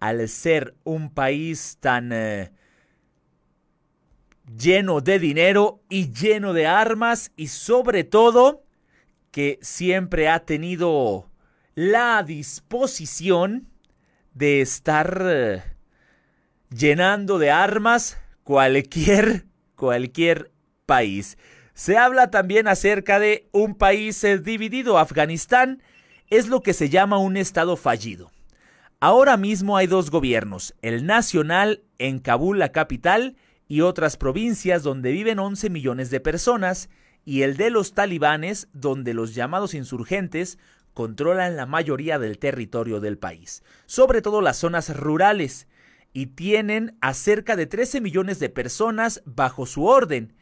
al 0.00 0.28
ser 0.28 0.74
un 0.84 1.10
país 1.10 1.78
tan 1.80 2.12
eh, 2.12 2.52
lleno 4.56 5.00
de 5.00 5.18
dinero 5.18 5.82
y 5.88 6.12
lleno 6.12 6.52
de 6.52 6.66
armas 6.66 7.32
y 7.36 7.48
sobre 7.48 8.04
todo 8.04 8.64
que 9.30 9.58
siempre 9.62 10.28
ha 10.28 10.44
tenido 10.44 11.30
la 11.74 12.22
disposición 12.22 13.68
de 14.32 14.60
estar 14.60 15.22
eh, 15.24 15.62
llenando 16.70 17.38
de 17.38 17.50
armas 17.50 18.18
cualquier 18.44 19.46
cualquier 19.74 20.52
país. 20.86 21.36
Se 21.74 21.98
habla 21.98 22.30
también 22.30 22.68
acerca 22.68 23.18
de 23.18 23.48
un 23.50 23.74
país 23.74 24.22
eh, 24.22 24.38
dividido. 24.38 24.96
Afganistán 24.96 25.82
es 26.30 26.46
lo 26.46 26.62
que 26.62 26.72
se 26.72 26.88
llama 26.88 27.18
un 27.18 27.36
estado 27.36 27.76
fallido. 27.76 28.30
Ahora 29.00 29.36
mismo 29.36 29.76
hay 29.76 29.88
dos 29.88 30.10
gobiernos, 30.10 30.74
el 30.80 31.04
nacional 31.04 31.82
en 31.98 32.20
Kabul, 32.20 32.60
la 32.60 32.70
capital, 32.70 33.36
y 33.66 33.80
otras 33.80 34.16
provincias 34.16 34.82
donde 34.82 35.10
viven 35.10 35.40
11 35.40 35.68
millones 35.68 36.10
de 36.10 36.20
personas, 36.20 36.88
y 37.24 37.42
el 37.42 37.56
de 37.56 37.70
los 37.70 37.92
talibanes, 37.92 38.68
donde 38.72 39.12
los 39.12 39.34
llamados 39.34 39.74
insurgentes 39.74 40.58
controlan 40.94 41.56
la 41.56 41.66
mayoría 41.66 42.18
del 42.20 42.38
territorio 42.38 43.00
del 43.00 43.18
país, 43.18 43.62
sobre 43.86 44.22
todo 44.22 44.40
las 44.40 44.58
zonas 44.58 44.96
rurales, 44.96 45.66
y 46.12 46.26
tienen 46.26 46.96
a 47.00 47.14
cerca 47.14 47.56
de 47.56 47.66
13 47.66 48.00
millones 48.00 48.38
de 48.38 48.48
personas 48.48 49.22
bajo 49.26 49.66
su 49.66 49.84
orden, 49.86 50.34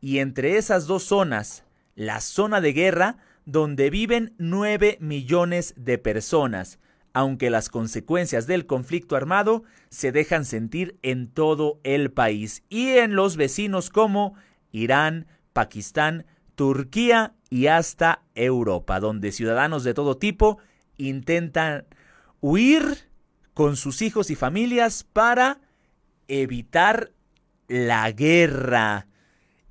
y 0.00 0.18
entre 0.18 0.56
esas 0.56 0.86
dos 0.86 1.04
zonas, 1.04 1.64
la 1.94 2.20
zona 2.20 2.60
de 2.60 2.72
guerra, 2.72 3.18
donde 3.44 3.90
viven 3.90 4.34
9 4.38 4.98
millones 5.00 5.74
de 5.76 5.98
personas, 5.98 6.78
aunque 7.12 7.48
las 7.48 7.70
consecuencias 7.70 8.46
del 8.46 8.66
conflicto 8.66 9.16
armado 9.16 9.62
se 9.88 10.12
dejan 10.12 10.44
sentir 10.44 10.98
en 11.02 11.28
todo 11.28 11.80
el 11.82 12.10
país 12.10 12.62
y 12.68 12.88
en 12.88 13.14
los 13.14 13.36
vecinos 13.36 13.88
como 13.88 14.34
Irán, 14.72 15.26
Pakistán, 15.52 16.26
Turquía 16.56 17.34
y 17.48 17.68
hasta 17.68 18.22
Europa, 18.34 19.00
donde 19.00 19.32
ciudadanos 19.32 19.84
de 19.84 19.94
todo 19.94 20.18
tipo 20.18 20.58
intentan 20.98 21.86
huir 22.40 23.08
con 23.54 23.76
sus 23.76 24.02
hijos 24.02 24.30
y 24.30 24.34
familias 24.34 25.04
para 25.04 25.60
evitar 26.28 27.12
la 27.68 28.10
guerra. 28.12 29.05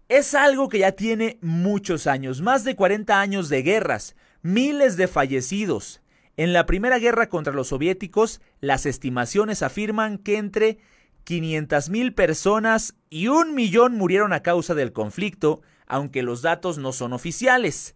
Es 0.08 0.36
algo 0.36 0.70
que 0.70 0.80
ya 0.80 0.92
tiene 0.92 1.40
muchos 1.42 2.06
años, 2.06 2.42
más 2.42 2.64
de 2.64 2.76
40 2.76 3.20
años 3.20 3.50
de 3.50 3.64
guerras, 3.64 4.16
miles 4.44 4.98
de 4.98 5.08
fallecidos. 5.08 6.02
En 6.38 6.54
la 6.54 6.68
primera 6.68 7.00
guerra 7.00 7.28
contra 7.28 7.54
los 7.54 7.70
soviéticos, 7.70 8.40
las 8.60 8.86
estimaciones 8.86 9.64
afirman 9.64 10.20
que 10.20 10.38
entre 10.38 10.78
500.000 11.26 12.14
personas 12.14 12.94
y 13.10 13.30
un 13.30 13.56
millón 13.56 13.96
murieron 13.96 14.32
a 14.32 14.44
causa 14.44 14.76
del 14.76 14.94
conflicto, 14.94 15.64
aunque 15.88 16.22
los 16.22 16.44
datos 16.44 16.78
no 16.78 16.92
son 16.92 17.12
oficiales. 17.12 17.96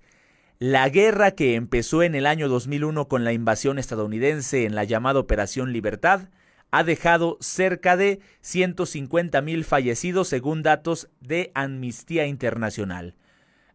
La 0.57 0.89
guerra 0.89 1.31
que 1.31 1.53
empezó 1.53 2.01
en 2.01 2.15
el 2.15 2.25
año 2.25 2.49
2001 2.49 3.07
con 3.07 3.23
la 3.23 3.33
invasión 3.33 3.77
estadounidense 3.77 4.65
en 4.65 4.73
la 4.73 4.83
llamada 4.83 5.19
Operación 5.19 5.73
Libertad 5.73 6.29
ha 6.71 6.83
dejado 6.83 7.37
cerca 7.39 7.97
de 7.97 8.19
150 8.41 9.41
mil 9.41 9.63
fallecidos 9.63 10.27
según 10.27 10.61
datos 10.63 11.09
de 11.19 11.51
Amnistía 11.53 12.25
Internacional. 12.27 13.15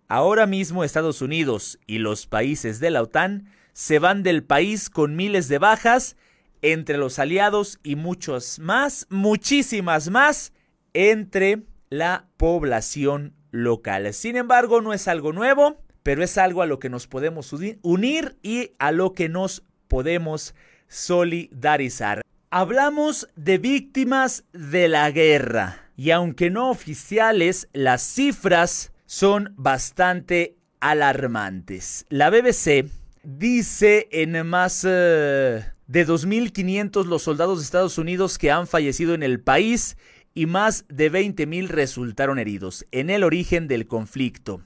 Ahora 0.09 0.47
mismo 0.47 0.85
Estados 0.85 1.23
Unidos 1.23 1.79
y 1.87 1.99
los 1.99 2.27
países 2.27 2.79
de 2.79 2.91
la 2.91 3.03
OTAN 3.03 3.47
se 3.73 3.99
van 3.99 4.23
del 4.23 4.45
país 4.45 4.91
con 4.91 5.17
miles 5.17 5.49
de 5.49 5.59
bajas 5.59 6.17
entre 6.63 6.97
los 6.97 7.19
aliados 7.19 7.79
y 7.83 7.97
muchos 7.97 8.59
más, 8.59 9.07
muchísimas 9.11 10.11
más, 10.11 10.53
entre 10.93 11.63
la 11.91 12.29
población 12.37 13.35
local. 13.51 14.13
Sin 14.15 14.37
embargo, 14.37 14.81
no 14.81 14.93
es 14.93 15.09
algo 15.09 15.33
nuevo, 15.33 15.83
pero 16.03 16.23
es 16.23 16.39
algo 16.39 16.63
a 16.63 16.67
lo 16.67 16.79
que 16.79 16.91
nos 16.91 17.07
podemos 17.07 17.53
unir 17.83 18.39
y 18.43 18.73
a 18.79 18.93
lo 18.93 19.13
que 19.13 19.29
nos 19.29 19.65
podemos 19.89 20.55
solidarizar. 20.89 22.23
Hablamos 22.57 23.29
de 23.35 23.59
víctimas 23.59 24.45
de 24.53 24.87
la 24.87 25.11
guerra 25.11 25.91
y 25.97 26.13
aunque 26.13 26.51
no 26.51 26.71
oficiales, 26.71 27.69
las 27.73 28.01
cifras 28.03 28.93
son 29.07 29.53
bastante 29.57 30.57
alarmantes. 30.79 32.07
La 32.11 32.31
BBC 32.31 32.89
dice 33.25 34.07
en 34.13 34.47
más 34.47 34.85
eh, 34.89 35.67
de 35.89 36.07
2.500 36.07 37.07
los 37.07 37.23
soldados 37.23 37.59
de 37.59 37.65
Estados 37.65 37.99
Unidos 37.99 38.39
que 38.39 38.53
han 38.53 38.69
fallecido 38.69 39.15
en 39.15 39.25
el 39.25 39.41
país 39.41 39.97
y 40.33 40.47
más 40.47 40.85
de 40.89 41.11
20.000 41.11 41.67
resultaron 41.67 42.39
heridos 42.39 42.87
en 42.93 43.11
el 43.11 43.25
origen 43.25 43.67
del 43.67 43.89
conflicto. 43.89 44.63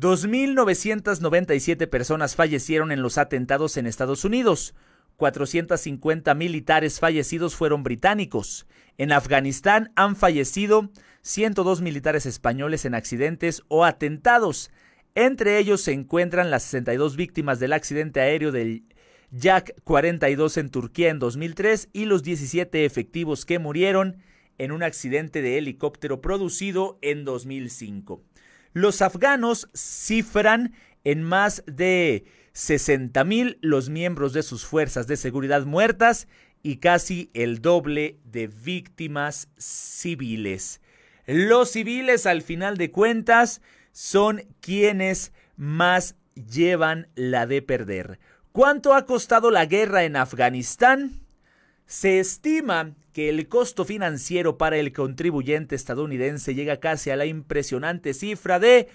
2.997 0.00 1.88
personas 1.88 2.36
fallecieron 2.36 2.92
en 2.92 3.02
los 3.02 3.18
atentados 3.18 3.76
en 3.76 3.88
Estados 3.88 4.24
Unidos, 4.24 4.76
450 5.18 6.32
militares 6.34 7.00
fallecidos 7.00 7.56
fueron 7.56 7.82
británicos. 7.82 8.66
En 8.98 9.10
Afganistán 9.10 9.92
han 9.96 10.14
fallecido 10.14 10.90
102 11.22 11.82
militares 11.82 12.24
españoles 12.24 12.84
en 12.84 12.94
accidentes 12.94 13.64
o 13.66 13.84
atentados. 13.84 14.70
Entre 15.16 15.58
ellos 15.58 15.80
se 15.80 15.92
encuentran 15.92 16.52
las 16.52 16.62
62 16.62 17.16
víctimas 17.16 17.58
del 17.58 17.72
accidente 17.72 18.20
aéreo 18.20 18.52
del 18.52 18.84
Yak 19.32 19.74
42 19.82 20.56
en 20.56 20.70
Turquía 20.70 21.08
en 21.10 21.18
2003 21.18 21.88
y 21.92 22.04
los 22.04 22.22
17 22.22 22.84
efectivos 22.84 23.44
que 23.44 23.58
murieron 23.58 24.22
en 24.56 24.70
un 24.70 24.84
accidente 24.84 25.42
de 25.42 25.58
helicóptero 25.58 26.20
producido 26.20 26.96
en 27.02 27.24
2005. 27.24 28.22
Los 28.72 29.02
afganos 29.02 29.68
cifran 29.74 30.74
en 31.02 31.24
más 31.24 31.64
de 31.66 32.24
60.000 32.58 33.58
los 33.60 33.88
miembros 33.88 34.32
de 34.32 34.42
sus 34.42 34.66
fuerzas 34.66 35.06
de 35.06 35.16
seguridad 35.16 35.64
muertas 35.64 36.26
y 36.60 36.78
casi 36.78 37.30
el 37.32 37.62
doble 37.62 38.18
de 38.24 38.48
víctimas 38.48 39.48
civiles. 39.56 40.80
Los 41.24 41.70
civiles, 41.70 42.26
al 42.26 42.42
final 42.42 42.76
de 42.76 42.90
cuentas, 42.90 43.62
son 43.92 44.42
quienes 44.60 45.32
más 45.56 46.16
llevan 46.34 47.06
la 47.14 47.46
de 47.46 47.62
perder. 47.62 48.18
¿Cuánto 48.50 48.92
ha 48.92 49.06
costado 49.06 49.52
la 49.52 49.66
guerra 49.66 50.02
en 50.02 50.16
Afganistán? 50.16 51.12
Se 51.86 52.18
estima 52.18 52.96
que 53.12 53.28
el 53.28 53.46
costo 53.46 53.84
financiero 53.84 54.58
para 54.58 54.78
el 54.78 54.92
contribuyente 54.92 55.76
estadounidense 55.76 56.56
llega 56.56 56.80
casi 56.80 57.10
a 57.10 57.16
la 57.16 57.26
impresionante 57.26 58.14
cifra 58.14 58.58
de 58.58 58.88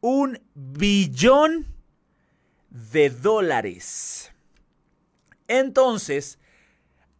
un 0.00 0.40
billón 0.54 1.66
de 2.70 3.10
dólares. 3.10 4.32
Entonces, 5.48 6.38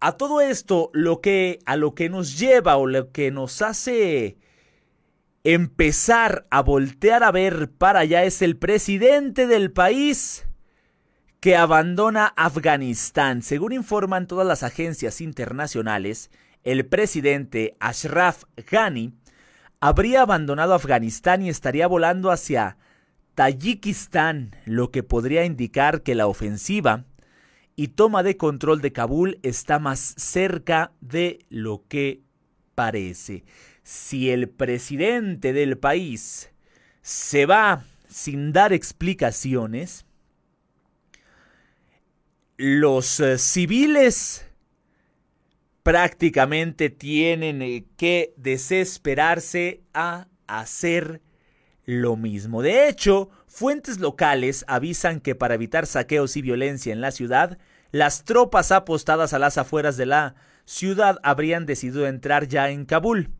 a 0.00 0.12
todo 0.12 0.40
esto, 0.40 0.90
lo 0.94 1.20
que 1.20 1.58
a 1.66 1.76
lo 1.76 1.94
que 1.94 2.08
nos 2.08 2.38
lleva 2.38 2.76
o 2.76 2.86
lo 2.86 3.12
que 3.12 3.30
nos 3.30 3.60
hace 3.60 4.38
empezar 5.44 6.46
a 6.50 6.62
voltear 6.62 7.22
a 7.22 7.30
ver 7.30 7.70
para 7.70 8.00
allá 8.00 8.24
es 8.24 8.42
el 8.42 8.56
presidente 8.56 9.46
del 9.46 9.72
país 9.72 10.46
que 11.40 11.56
abandona 11.56 12.26
Afganistán. 12.36 13.42
Según 13.42 13.72
informan 13.72 14.26
todas 14.26 14.46
las 14.46 14.62
agencias 14.62 15.20
internacionales, 15.20 16.30
el 16.62 16.86
presidente 16.86 17.76
Ashraf 17.80 18.44
Ghani 18.70 19.14
habría 19.80 20.22
abandonado 20.22 20.74
Afganistán 20.74 21.42
y 21.42 21.48
estaría 21.48 21.86
volando 21.86 22.30
hacia 22.30 22.76
Tayikistán, 23.40 24.55
lo 24.66 24.90
que 24.90 25.03
podría 25.03 25.46
indicar 25.46 26.03
que 26.03 26.14
la 26.14 26.26
ofensiva 26.26 27.07
y 27.74 27.88
toma 27.88 28.22
de 28.22 28.37
control 28.37 28.83
de 28.83 28.92
Kabul 28.92 29.38
está 29.42 29.79
más 29.79 30.14
cerca 30.18 30.92
de 31.00 31.38
lo 31.48 31.83
que 31.88 32.20
parece. 32.74 33.44
Si 33.83 34.29
el 34.29 34.50
presidente 34.50 35.55
del 35.55 35.79
país 35.79 36.50
se 37.00 37.46
va 37.46 37.87
sin 38.11 38.53
dar 38.53 38.74
explicaciones, 38.74 40.05
los 42.59 43.20
eh, 43.20 43.38
civiles 43.38 44.44
prácticamente 45.83 46.90
tienen 46.90 47.62
eh, 47.62 47.87
que 47.96 48.35
desesperarse 48.37 49.81
a 49.94 50.29
hacer 50.46 51.22
lo 51.90 52.16
mismo. 52.16 52.62
De 52.62 52.88
hecho, 52.88 53.31
fuentes 53.48 53.98
locales 53.98 54.64
avisan 54.68 55.18
que 55.18 55.35
para 55.35 55.55
evitar 55.55 55.87
saqueos 55.87 56.37
y 56.37 56.42
violencia 56.42 56.92
en 56.92 57.00
la 57.00 57.11
ciudad, 57.11 57.59
las 57.90 58.24
tropas 58.24 58.70
apostadas 58.70 59.33
a 59.33 59.40
las 59.40 59.59
afueras 59.59 59.96
de 59.96 60.07
la 60.07 60.37
ciudad 60.64 61.18
habrían 61.24 61.66
decidido 61.66 62.07
entrar 62.07 62.46
ya 62.46 62.70
en 62.70 62.85
Kabul. 62.85 63.31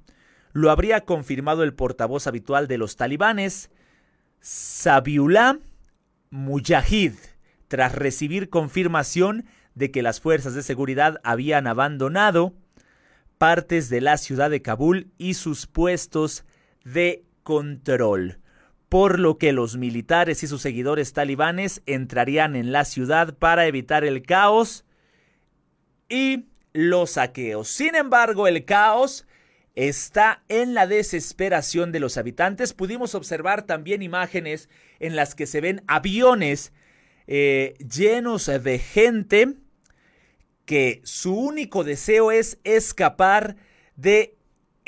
Lo 0.53 0.73
habría 0.73 1.05
confirmado 1.05 1.63
el 1.63 1.75
portavoz 1.75 2.27
habitual 2.27 2.67
de 2.67 2.79
los 2.79 2.97
talibanes, 2.97 3.71
Sabiullah 4.41 5.59
Mujahid 6.31 7.13
tras 7.69 7.95
recibir 7.95 8.51
confirmación 8.51 9.45
de 9.77 9.93
que 9.93 10.03
las 10.03 10.21
fuerzas 10.21 10.55
de 10.55 10.65
seguridad 10.65 11.21
habían 11.23 11.69
abandonado 11.69 12.53
partes 13.39 13.91
de 13.91 14.01
la 14.01 14.17
ciudad 14.17 14.51
de 14.51 14.61
Kabul 14.61 15.13
y 15.19 15.35
sus 15.35 15.69
puestos 15.69 16.45
de 16.83 17.25
control, 17.43 18.39
por 18.89 19.19
lo 19.19 19.39
que 19.39 19.53
los 19.53 19.77
militares 19.77 20.43
y 20.43 20.47
sus 20.47 20.63
seguidores 20.63 21.13
talibanes 21.13 21.83
entrarían 21.87 22.57
en 22.57 22.73
la 22.73 22.85
ciudad 22.85 23.37
para 23.37 23.67
evitar 23.67 24.05
el 24.05 24.23
caos 24.23 24.85
y 26.09 26.47
los 26.73 27.13
saqueos. 27.13 27.69
Sin 27.69 27.95
embargo, 27.95 28.47
el 28.47 28.65
caos 28.65 29.27
está 29.75 30.43
en 30.49 30.75
la 30.75 30.87
desesperación 30.87 31.93
de 31.93 32.01
los 32.01 32.17
habitantes. 32.17 32.73
Pudimos 32.73 33.15
observar 33.15 33.63
también 33.63 34.03
imágenes 34.03 34.69
en 34.99 35.17
las 35.17 35.35
que 35.35 35.47
se 35.47 35.61
ven 35.61 35.83
aviones 35.87 36.73
eh, 37.27 37.75
llenos 37.79 38.47
de 38.47 38.79
gente 38.79 39.55
que 40.65 41.01
su 41.05 41.35
único 41.35 41.85
deseo 41.85 42.33
es 42.33 42.59
escapar 42.65 43.57
de 43.97 44.37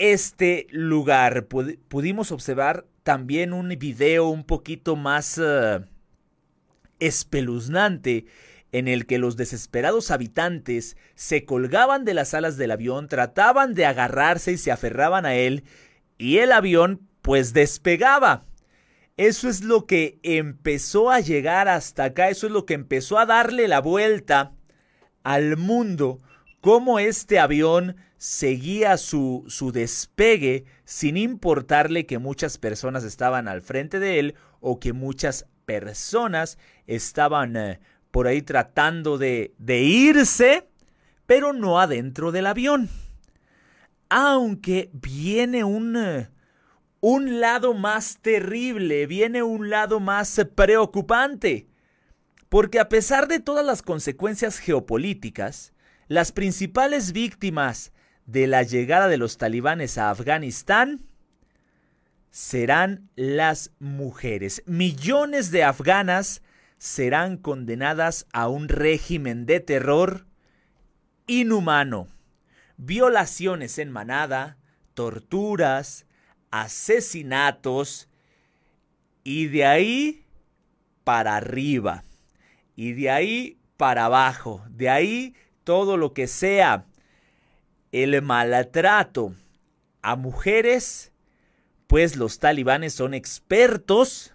este 0.03 0.67
lugar. 0.71 1.47
pudimos 1.47 2.33
observar 2.33 2.87
también 3.05 3.53
un 3.53 3.69
video 3.79 4.29
un 4.29 4.43
poquito 4.43 4.97
más 4.97 5.41
eh, 5.41 5.81
espeluznante 6.99 8.27
en 8.73 8.89
el 8.89 9.07
que 9.07 9.19
los 9.19 9.37
desesperados 9.37 10.11
habitantes 10.11 10.97
se 11.15 11.45
colgaban 11.45 12.05
de 12.05 12.15
las 12.15 12.35
alas 12.35 12.57
del 12.57 12.73
avión, 12.73 13.07
trataban 13.07 13.75
de 13.75 13.87
agarrarse 13.87 14.51
y 14.51 14.59
se 14.59 14.73
aferraban 14.73 15.25
a 15.25 15.37
él, 15.37 15.63
y 16.19 16.39
el 16.39 16.51
avión 16.51 17.07
pues 17.21 17.53
despegaba. 17.53 18.45
Eso 19.17 19.49
es 19.49 19.63
lo 19.63 19.87
que 19.87 20.19
empezó 20.25 21.11
a 21.11 21.21
llegar 21.21 21.69
hasta 21.69 22.05
acá, 22.05 22.29
eso 22.29 22.47
es 22.49 22.53
lo 22.53 22.67
que 22.67 22.75
empezó 22.75 23.21
a 23.21 23.27
darle 23.27 23.69
la 23.69 23.81
vuelta 23.81 24.53
al 25.23 25.57
mundo, 25.59 26.19
cómo 26.61 26.99
este 26.99 27.39
avión 27.39 27.97
seguía 28.23 28.99
su, 28.99 29.45
su 29.49 29.73
despegue 29.73 30.65
sin 30.85 31.17
importarle 31.17 32.07
que 32.07 32.19
muchas 32.19 32.57
personas 32.57 33.03
estaban 33.03 33.49
al 33.49 33.63
frente 33.63 33.99
de 33.99 34.21
él 34.21 34.35
o 34.61 34.79
que 34.79 34.93
muchas 34.93 35.49
personas 35.65 36.57
estaban 36.87 37.57
eh, 37.57 37.81
por 38.13 38.29
ahí 38.29 38.41
tratando 38.41 39.19
de, 39.19 39.57
de 39.59 39.83
irse, 39.83 40.69
pero 41.27 41.53
no 41.53 41.81
adentro 41.81 42.31
del 42.31 42.47
avión. 42.47 42.91
Aunque 44.09 44.89
viene 44.93 45.65
un... 45.65 45.97
Eh, 45.97 46.29
un 47.01 47.41
lado 47.41 47.75
más 47.75 48.19
terrible, 48.23 49.09
viene 49.09 49.43
un 49.43 49.69
lado 49.69 49.99
más 49.99 50.41
preocupante. 50.55 51.67
Porque 52.49 52.79
a 52.79 52.89
pesar 52.89 53.27
de 53.27 53.41
todas 53.41 53.67
las 53.67 53.83
consecuencias 53.83 54.61
geopolíticas, 54.61 55.73
las 56.07 56.31
principales 56.31 57.11
víctimas 57.11 57.92
de 58.27 58.47
la 58.47 58.63
llegada 58.63 59.09
de 59.09 59.19
los 59.19 59.39
talibanes 59.39 59.99
a 59.99 60.11
Afganistán 60.11 61.07
serán 62.31 63.11
las 63.15 63.73
mujeres. 63.79 64.63
Millones 64.67 65.51
de 65.51 65.65
afganas 65.65 66.43
serán 66.79 67.37
condenadas 67.37 68.27
a 68.33 68.49
un 68.49 68.69
régimen 68.69 69.47
de 69.47 69.61
terror 69.61 70.27
inhumano. 71.27 72.09
Violaciones 72.77 73.79
en 73.79 73.93
manada, 73.93 74.57
torturas, 74.95 76.07
asesinatos 76.51 78.09
y 79.25 79.47
de 79.47 79.65
ahí 79.67 80.25
para 81.05 81.37
arriba 81.37 82.05
y 82.75 82.93
de 82.93 83.11
ahí 83.11 83.59
para 83.77 84.07
abajo, 84.07 84.65
de 84.69 84.89
ahí 84.89 85.35
todo 85.65 85.97
lo 85.97 86.13
que 86.13 86.27
sea 86.27 86.87
el 87.93 88.21
maltrato 88.23 89.35
a 90.01 90.17
mujeres, 90.17 91.13
pues 91.87 92.17
los 92.17 92.39
talibanes 92.39 92.95
son 92.95 93.15
expertos 93.15 94.35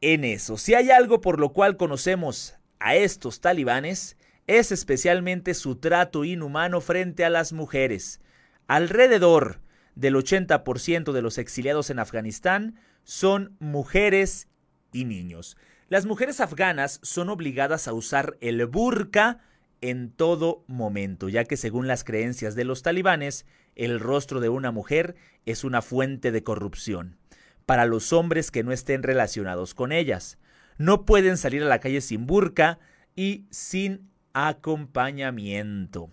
en 0.00 0.24
eso. 0.24 0.58
Si 0.58 0.74
hay 0.74 0.90
algo 0.90 1.20
por 1.20 1.38
lo 1.38 1.52
cual 1.52 1.76
conocemos 1.76 2.56
a 2.80 2.96
estos 2.96 3.40
talibanes, 3.40 4.16
es 4.48 4.72
especialmente 4.72 5.54
su 5.54 5.76
trato 5.76 6.24
inhumano 6.24 6.80
frente 6.80 7.24
a 7.24 7.30
las 7.30 7.52
mujeres. 7.52 8.20
Alrededor 8.66 9.60
del 9.94 10.16
80% 10.16 11.12
de 11.12 11.22
los 11.22 11.38
exiliados 11.38 11.90
en 11.90 12.00
Afganistán 12.00 12.80
son 13.04 13.56
mujeres 13.60 14.48
y 14.92 15.04
niños. 15.04 15.56
Las 15.88 16.06
mujeres 16.06 16.40
afganas 16.40 16.98
son 17.02 17.28
obligadas 17.28 17.86
a 17.86 17.92
usar 17.92 18.36
el 18.40 18.64
burka 18.66 19.40
en 19.82 20.10
todo 20.10 20.64
momento, 20.66 21.28
ya 21.28 21.44
que 21.44 21.58
según 21.58 21.86
las 21.86 22.04
creencias 22.04 22.54
de 22.54 22.64
los 22.64 22.82
talibanes, 22.82 23.44
el 23.74 24.00
rostro 24.00 24.40
de 24.40 24.48
una 24.48 24.70
mujer 24.70 25.16
es 25.44 25.64
una 25.64 25.82
fuente 25.82 26.32
de 26.32 26.42
corrupción 26.42 27.18
para 27.66 27.86
los 27.86 28.12
hombres 28.12 28.50
que 28.50 28.62
no 28.62 28.72
estén 28.72 29.02
relacionados 29.02 29.74
con 29.74 29.92
ellas. 29.92 30.38
No 30.78 31.04
pueden 31.04 31.36
salir 31.36 31.62
a 31.62 31.68
la 31.68 31.80
calle 31.80 32.00
sin 32.00 32.26
burka 32.26 32.78
y 33.14 33.46
sin 33.50 34.10
acompañamiento. 34.32 36.10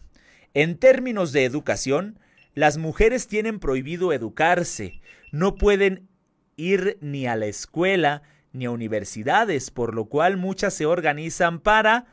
En 0.53 0.77
términos 0.77 1.31
de 1.31 1.45
educación, 1.45 2.19
las 2.53 2.77
mujeres 2.77 3.27
tienen 3.27 3.59
prohibido 3.59 4.11
educarse, 4.13 5.01
no 5.31 5.55
pueden 5.55 6.09
ir 6.55 6.97
ni 7.01 7.27
a 7.27 7.35
la 7.35 7.45
escuela 7.45 8.23
ni 8.51 8.65
a 8.65 8.71
universidades, 8.71 9.71
por 9.71 9.93
lo 9.93 10.05
cual 10.05 10.37
muchas 10.37 10.73
se 10.73 10.85
organizan 10.85 11.59
para 11.59 12.07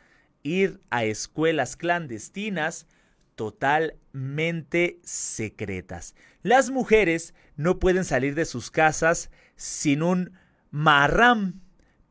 ir 0.46 0.80
a 0.90 1.04
escuelas 1.04 1.76
clandestinas 1.76 2.86
totalmente 3.34 4.98
secretas. 5.02 6.14
Las 6.42 6.70
mujeres 6.70 7.34
no 7.56 7.78
pueden 7.78 8.04
salir 8.04 8.34
de 8.34 8.44
sus 8.44 8.70
casas 8.70 9.30
sin 9.56 10.02
un 10.02 10.32
marram, 10.70 11.60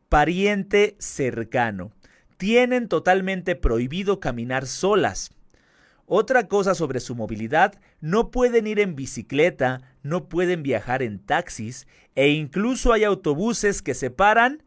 pariente 0.09 0.95
cercano. 0.99 1.91
Tienen 2.37 2.87
totalmente 2.87 3.55
prohibido 3.55 4.19
caminar 4.19 4.67
solas. 4.67 5.31
Otra 6.05 6.47
cosa 6.47 6.75
sobre 6.75 6.99
su 6.99 7.15
movilidad, 7.15 7.79
no 7.99 8.29
pueden 8.29 8.67
ir 8.67 8.79
en 8.79 8.95
bicicleta, 8.95 9.81
no 10.03 10.29
pueden 10.29 10.61
viajar 10.61 11.01
en 11.01 11.17
taxis 11.17 11.87
e 12.13 12.29
incluso 12.29 12.93
hay 12.93 13.03
autobuses 13.03 13.81
que 13.81 13.95
separan 13.95 14.63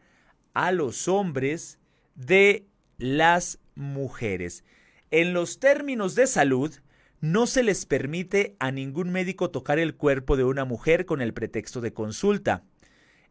a 0.54 0.72
los 0.72 1.06
hombres 1.06 1.78
de 2.16 2.66
las 2.98 3.60
mujeres. 3.74 4.64
En 5.10 5.32
los 5.32 5.60
términos 5.60 6.14
de 6.14 6.26
salud, 6.26 6.74
no 7.20 7.46
se 7.46 7.62
les 7.62 7.86
permite 7.86 8.56
a 8.58 8.70
ningún 8.70 9.10
médico 9.10 9.50
tocar 9.50 9.78
el 9.78 9.94
cuerpo 9.94 10.36
de 10.36 10.44
una 10.44 10.64
mujer 10.64 11.06
con 11.06 11.20
el 11.20 11.32
pretexto 11.32 11.80
de 11.80 11.92
consulta. 11.92 12.64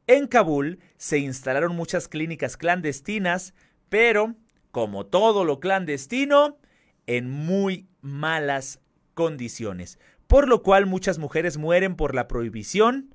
En 0.07 0.27
Kabul 0.27 0.79
se 0.97 1.19
instalaron 1.19 1.75
muchas 1.75 2.07
clínicas 2.07 2.57
clandestinas, 2.57 3.53
pero, 3.89 4.35
como 4.71 5.05
todo 5.05 5.43
lo 5.43 5.59
clandestino, 5.59 6.57
en 7.05 7.29
muy 7.29 7.87
malas 8.01 8.81
condiciones, 9.13 9.99
por 10.27 10.47
lo 10.47 10.63
cual 10.63 10.85
muchas 10.85 11.19
mujeres 11.19 11.57
mueren 11.57 11.95
por 11.95 12.15
la 12.15 12.27
prohibición 12.27 13.13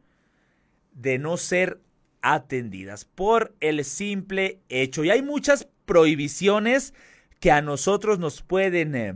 de 0.93 1.19
no 1.19 1.37
ser 1.37 1.81
atendidas 2.23 3.05
por 3.05 3.55
el 3.61 3.85
simple 3.85 4.61
hecho. 4.69 5.05
Y 5.05 5.11
hay 5.11 5.23
muchas 5.23 5.69
prohibiciones 5.85 6.95
que 7.41 7.51
a 7.51 7.61
nosotros 7.61 8.19
nos 8.19 8.43
pueden 8.43 8.95
eh, 8.95 9.15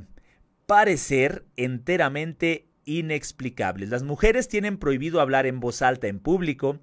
parecer 0.66 1.45
enteramente 1.57 2.66
inexplicables. 2.85 3.88
Las 3.88 4.03
mujeres 4.03 4.49
tienen 4.49 4.79
prohibido 4.79 5.21
hablar 5.21 5.47
en 5.47 5.61
voz 5.61 5.83
alta 5.83 6.09
en 6.09 6.19
público, 6.19 6.81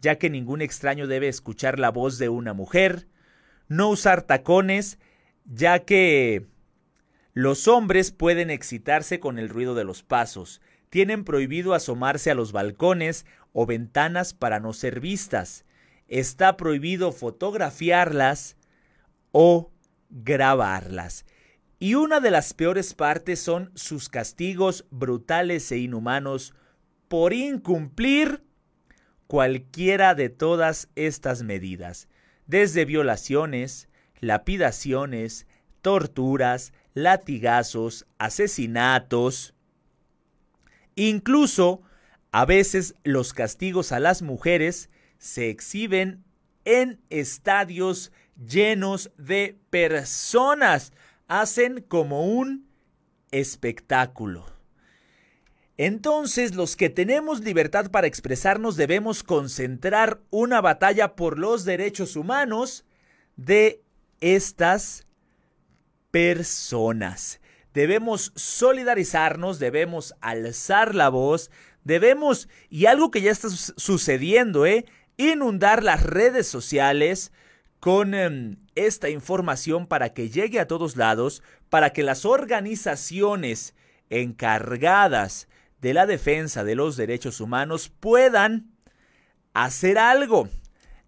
ya 0.00 0.16
que 0.16 0.30
ningún 0.30 0.62
extraño 0.62 1.06
debe 1.06 1.28
escuchar 1.28 1.78
la 1.78 1.90
voz 1.90 2.18
de 2.18 2.28
una 2.28 2.54
mujer, 2.54 3.06
no 3.68 3.88
usar 3.88 4.22
tacones, 4.22 4.98
ya 5.44 5.80
que 5.80 6.46
los 7.32 7.68
hombres 7.68 8.10
pueden 8.10 8.50
excitarse 8.50 9.20
con 9.20 9.38
el 9.38 9.48
ruido 9.48 9.74
de 9.74 9.84
los 9.84 10.02
pasos, 10.02 10.60
tienen 10.88 11.24
prohibido 11.24 11.74
asomarse 11.74 12.30
a 12.30 12.34
los 12.34 12.50
balcones 12.50 13.24
o 13.52 13.66
ventanas 13.66 14.34
para 14.34 14.60
no 14.60 14.72
ser 14.72 15.00
vistas, 15.00 15.64
está 16.08 16.56
prohibido 16.56 17.12
fotografiarlas 17.12 18.56
o 19.32 19.70
grabarlas. 20.10 21.24
Y 21.78 21.94
una 21.94 22.20
de 22.20 22.30
las 22.30 22.52
peores 22.52 22.94
partes 22.94 23.40
son 23.40 23.70
sus 23.74 24.08
castigos 24.08 24.84
brutales 24.90 25.70
e 25.72 25.78
inhumanos 25.78 26.52
por 27.08 27.32
incumplir 27.32 28.42
cualquiera 29.26 30.14
de 30.14 30.28
todas 30.28 30.88
estas 30.94 31.42
medidas, 31.42 32.08
desde 32.46 32.84
violaciones, 32.84 33.88
lapidaciones, 34.20 35.46
torturas, 35.80 36.72
latigazos, 36.94 38.06
asesinatos, 38.18 39.54
incluso 40.96 41.82
a 42.32 42.44
veces 42.44 42.94
los 43.02 43.32
castigos 43.32 43.92
a 43.92 44.00
las 44.00 44.22
mujeres 44.22 44.90
se 45.18 45.50
exhiben 45.50 46.24
en 46.64 47.00
estadios 47.10 48.12
llenos 48.36 49.10
de 49.16 49.58
personas, 49.70 50.92
hacen 51.28 51.80
como 51.80 52.26
un 52.26 52.68
espectáculo. 53.30 54.46
Entonces 55.76 56.54
los 56.54 56.76
que 56.76 56.90
tenemos 56.90 57.40
libertad 57.40 57.90
para 57.90 58.06
expresarnos 58.06 58.76
debemos 58.76 59.22
concentrar 59.22 60.20
una 60.30 60.60
batalla 60.60 61.16
por 61.16 61.38
los 61.38 61.64
derechos 61.64 62.16
humanos 62.16 62.84
de 63.36 63.82
estas 64.20 65.06
personas. 66.10 67.40
Debemos 67.72 68.32
solidarizarnos, 68.34 69.58
debemos 69.58 70.14
alzar 70.20 70.94
la 70.94 71.08
voz, 71.08 71.50
debemos, 71.84 72.48
y 72.68 72.86
algo 72.86 73.10
que 73.10 73.22
ya 73.22 73.30
está 73.30 73.48
sucediendo, 73.48 74.66
¿eh? 74.66 74.86
inundar 75.16 75.82
las 75.82 76.02
redes 76.02 76.46
sociales 76.46 77.32
con 77.78 78.14
em, 78.14 78.56
esta 78.74 79.08
información 79.08 79.86
para 79.86 80.12
que 80.12 80.30
llegue 80.30 80.60
a 80.60 80.66
todos 80.66 80.96
lados, 80.96 81.42
para 81.68 81.90
que 81.90 82.02
las 82.02 82.24
organizaciones 82.24 83.74
encargadas 84.10 85.48
de 85.80 85.94
la 85.94 86.06
defensa 86.06 86.64
de 86.64 86.74
los 86.74 86.96
derechos 86.96 87.40
humanos 87.40 87.88
puedan 87.88 88.70
hacer 89.54 89.98
algo. 89.98 90.48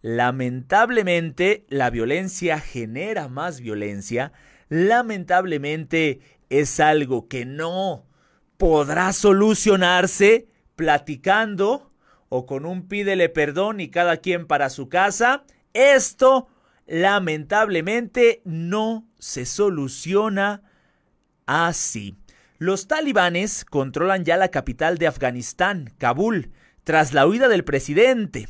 Lamentablemente, 0.00 1.64
la 1.68 1.90
violencia 1.90 2.58
genera 2.58 3.28
más 3.28 3.61
violencia. 3.61 4.32
Lamentablemente, 4.68 6.20
es 6.50 6.80
algo 6.80 7.28
que 7.28 7.44
no 7.44 8.06
podrá 8.56 9.12
solucionarse 9.12 10.48
platicando 10.76 11.92
o 12.28 12.46
con 12.46 12.64
un 12.66 12.88
pídele 12.88 13.28
perdón 13.28 13.80
y 13.80 13.90
cada 13.90 14.18
quien 14.18 14.46
para 14.46 14.70
su 14.70 14.88
casa. 14.88 15.44
Esto 15.74 16.48
lamentablemente 16.87 18.42
no 18.44 19.06
se 19.18 19.46
soluciona 19.46 20.62
así. 21.46 22.16
Los 22.58 22.87
talibanes 22.87 23.64
controlan 23.64 24.24
ya 24.24 24.37
la 24.37 24.48
capital 24.48 24.98
de 24.98 25.08
Afganistán, 25.08 25.92
Kabul, 25.98 26.52
tras 26.85 27.12
la 27.12 27.26
huida 27.26 27.48
del 27.48 27.64
presidente. 27.64 28.48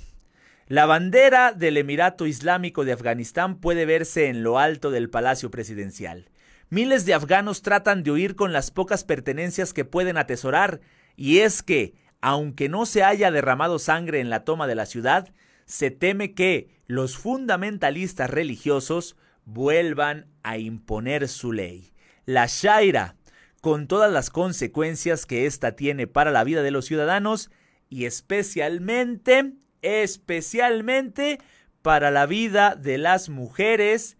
La 0.68 0.87
bandera 0.87 1.52
del 1.52 1.76
Emirato 1.76 2.26
Islámico 2.26 2.85
de 2.85 2.92
Afganistán 2.92 3.56
puede 3.56 3.85
verse 3.85 4.28
en 4.28 4.42
lo 4.42 4.58
alto 4.58 4.90
del 4.90 5.11
Palacio 5.11 5.50
Presidencial. 5.50 6.30
Miles 6.70 7.04
de 7.04 7.14
afganos 7.14 7.62
tratan 7.62 8.02
de 8.02 8.11
huir 8.11 8.37
con 8.37 8.52
las 8.52 8.70
pocas 8.70 9.04
pertenencias 9.04 9.74
que 9.74 9.85
pueden 9.85 10.16
atesorar, 10.16 10.80
y 11.16 11.40
es 11.40 11.62
que, 11.62 11.94
aunque 12.22 12.68
no 12.68 12.87
se 12.87 13.02
haya 13.02 13.30
derramado 13.30 13.78
sangre 13.78 14.20
en 14.20 14.30
la 14.30 14.44
toma 14.44 14.66
de 14.66 14.76
la 14.76 14.87
ciudad, 14.87 15.28
se 15.66 15.90
teme 15.90 16.35
que 16.35 16.70
los 16.87 17.18
fundamentalistas 17.18 18.30
religiosos 18.30 19.16
vuelvan 19.44 20.28
a 20.44 20.56
imponer 20.56 21.28
su 21.28 21.52
ley. 21.52 21.92
La 22.24 22.46
Shaira, 22.46 23.16
con 23.61 23.88
todas 23.88 24.11
las 24.11 24.30
consecuencias 24.30 25.26
que 25.26 25.46
ésta 25.46 25.74
tiene 25.74 26.06
para 26.06 26.30
la 26.30 26.44
vida 26.44 26.62
de 26.62 26.70
los 26.70 26.87
ciudadanos 26.87 27.50
y 27.88 28.06
especialmente, 28.06 29.54
especialmente 29.82 31.40
para 31.82 32.12
la 32.12 32.26
vida 32.26 32.76
de 32.76 32.98
las 32.98 33.28
mujeres 33.28 34.16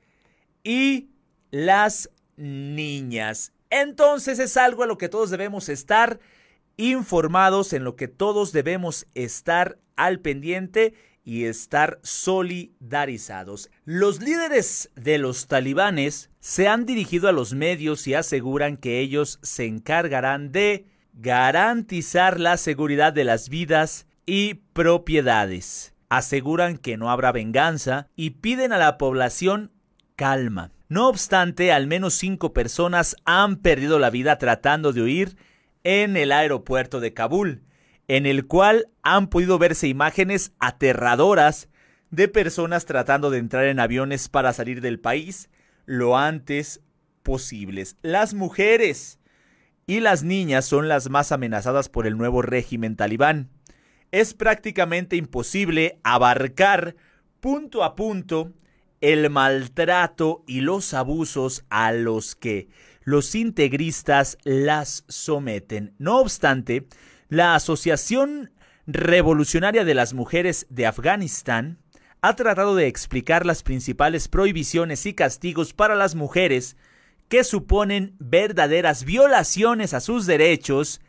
y 0.65 1.11
las 1.53 2.11
niñas. 2.37 3.53
Entonces 3.71 4.41
es 4.41 4.57
algo 4.57 4.83
a 4.83 4.87
lo 4.87 4.99
que 4.99 5.09
todos 5.09 5.31
debemos 5.31 5.69
estar 5.69 6.19
informados, 6.77 7.73
en 7.73 7.85
lo 7.85 7.97
que 7.97 8.09
todos 8.09 8.53
debemos 8.53 9.07
estar 9.15 9.79
al 9.97 10.21
pendiente 10.21 10.95
y 11.25 11.45
estar 11.45 12.01
solidarizados. 12.03 13.71
Los 13.85 14.21
líderes 14.21 14.91
de 14.97 15.19
los 15.19 15.47
talibanes 15.47 16.31
se 16.41 16.69
han 16.69 16.87
dirigido 16.87 17.29
a 17.29 17.33
los 17.33 17.55
medios 17.55 18.07
y 18.07 18.15
aseguran 18.15 18.77
que 18.77 19.01
ellos 19.01 19.39
se 19.43 19.67
encargarán 19.67 20.51
de 20.51 20.87
garantizar 21.13 22.41
la 22.41 22.57
seguridad 22.57 23.13
de 23.13 23.25
las 23.25 23.49
vidas 23.49 24.07
y 24.27 24.55
propiedades. 24.73 25.95
Aseguran 26.09 26.77
que 26.77 26.97
no 26.97 27.11
habrá 27.11 27.33
venganza 27.33 28.09
y 28.17 28.31
piden 28.31 28.73
a 28.73 28.79
la 28.79 28.99
población 28.99 29.71
calma. 30.17 30.73
No 30.89 31.09
obstante, 31.09 31.73
al 31.73 31.87
menos 31.87 32.15
cinco 32.15 32.53
personas 32.53 33.17
han 33.25 33.57
perdido 33.57 33.99
la 33.99 34.11
vida 34.11 34.37
tratando 34.39 34.93
de 34.93 35.03
huir 35.03 35.37
en 35.85 36.17
el 36.17 36.33
aeropuerto 36.33 37.01
de 37.01 37.13
Kabul 37.13 37.63
en 38.09 38.27
el 38.27 38.47
cual 38.47 38.89
han 39.03 39.29
podido 39.29 39.59
verse 39.59 39.89
imágenes 39.89 40.53
aterradoras 40.59 41.69
de 42.11 42.29
personas 42.29 42.85
tratando 42.85 43.31
de 43.31 43.39
entrar 43.39 43.65
en 43.65 43.81
aviones 43.81 44.29
para 44.29 44.53
salir 44.53 44.81
del 44.81 45.01
país 45.01 45.49
lo 45.87 46.19
antes 46.19 46.83
posibles. 47.23 47.97
Las 48.03 48.35
mujeres 48.35 49.19
y 49.87 50.01
las 50.01 50.25
niñas 50.25 50.67
son 50.67 50.89
las 50.89 51.09
más 51.11 51.33
amenazadas 51.33 51.89
por 51.89 52.07
el 52.07 52.19
nuevo 52.19 52.43
régimen 52.43 52.97
talibán. 52.97 53.49
Es 54.11 54.35
prácticamente 54.35 55.17
imposible 55.17 55.99
abarcar 56.03 56.97
punto 57.41 57.83
a 57.83 57.97
punto 57.97 58.53
el 59.01 59.31
maltrato 59.31 60.45
y 60.47 60.61
los 60.61 60.93
abusos 60.93 61.65
a 61.71 61.93
los 61.93 62.37
que 62.37 62.69
los 63.05 63.35
integristas 63.35 64.39
las 64.45 65.05
someten. 65.09 65.95
No 65.99 66.19
obstante, 66.19 66.87
la 67.29 67.55
Asociación 67.55 68.53
Revolucionaria 68.87 69.85
de 69.85 69.95
las 69.95 70.13
Mujeres 70.13 70.67
de 70.69 70.87
Afganistán 70.87 71.79
ha 72.21 72.37
tratado 72.37 72.77
de 72.77 72.87
explicar 72.87 73.47
las 73.47 73.63
principales 73.63 74.29
prohibiciones 74.29 75.07
y 75.07 75.15
castigos 75.15 75.73
para 75.73 75.95
las 75.95 76.15
mujeres 76.15 76.77
que 77.29 77.45
suponen 77.45 78.15
verdaderas 78.19 79.05
violaciones 79.05 79.95
a 79.95 80.01
sus 80.01 80.27
derechos 80.27 81.01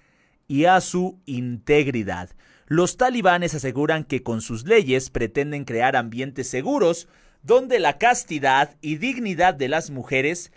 y 0.48 0.66
a 0.66 0.82
su 0.82 1.20
integridad. 1.26 2.30
Los 2.68 2.98
talibanes 2.98 3.54
aseguran 3.54 4.04
que 4.04 4.24
con 4.24 4.42
sus 4.42 4.66
leyes 4.66 5.10
pretenden 5.10 5.66
crear 5.66 5.96
ambientes 5.96 6.48
seguros 6.50 7.08
donde 7.44 7.80
la 7.80 7.98
castidad 7.98 8.78
y 8.82 8.96
dignidad 8.96 9.54
de 9.54 9.68
las 9.68 9.90
mujeres 9.90 10.52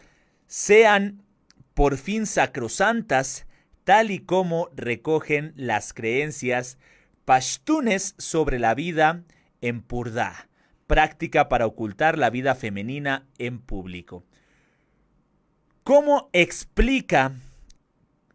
sean 0.46 1.25
por 1.76 1.98
fin 1.98 2.24
sacrosantas 2.24 3.46
tal 3.84 4.10
y 4.10 4.20
como 4.20 4.70
recogen 4.74 5.52
las 5.56 5.92
creencias 5.92 6.78
pashtunes 7.26 8.14
sobre 8.16 8.58
la 8.58 8.74
vida 8.74 9.24
en 9.60 9.82
purda, 9.82 10.48
práctica 10.86 11.50
para 11.50 11.66
ocultar 11.66 12.16
la 12.16 12.30
vida 12.30 12.54
femenina 12.54 13.26
en 13.36 13.58
público. 13.58 14.24
¿Cómo 15.84 16.30
explica 16.32 17.32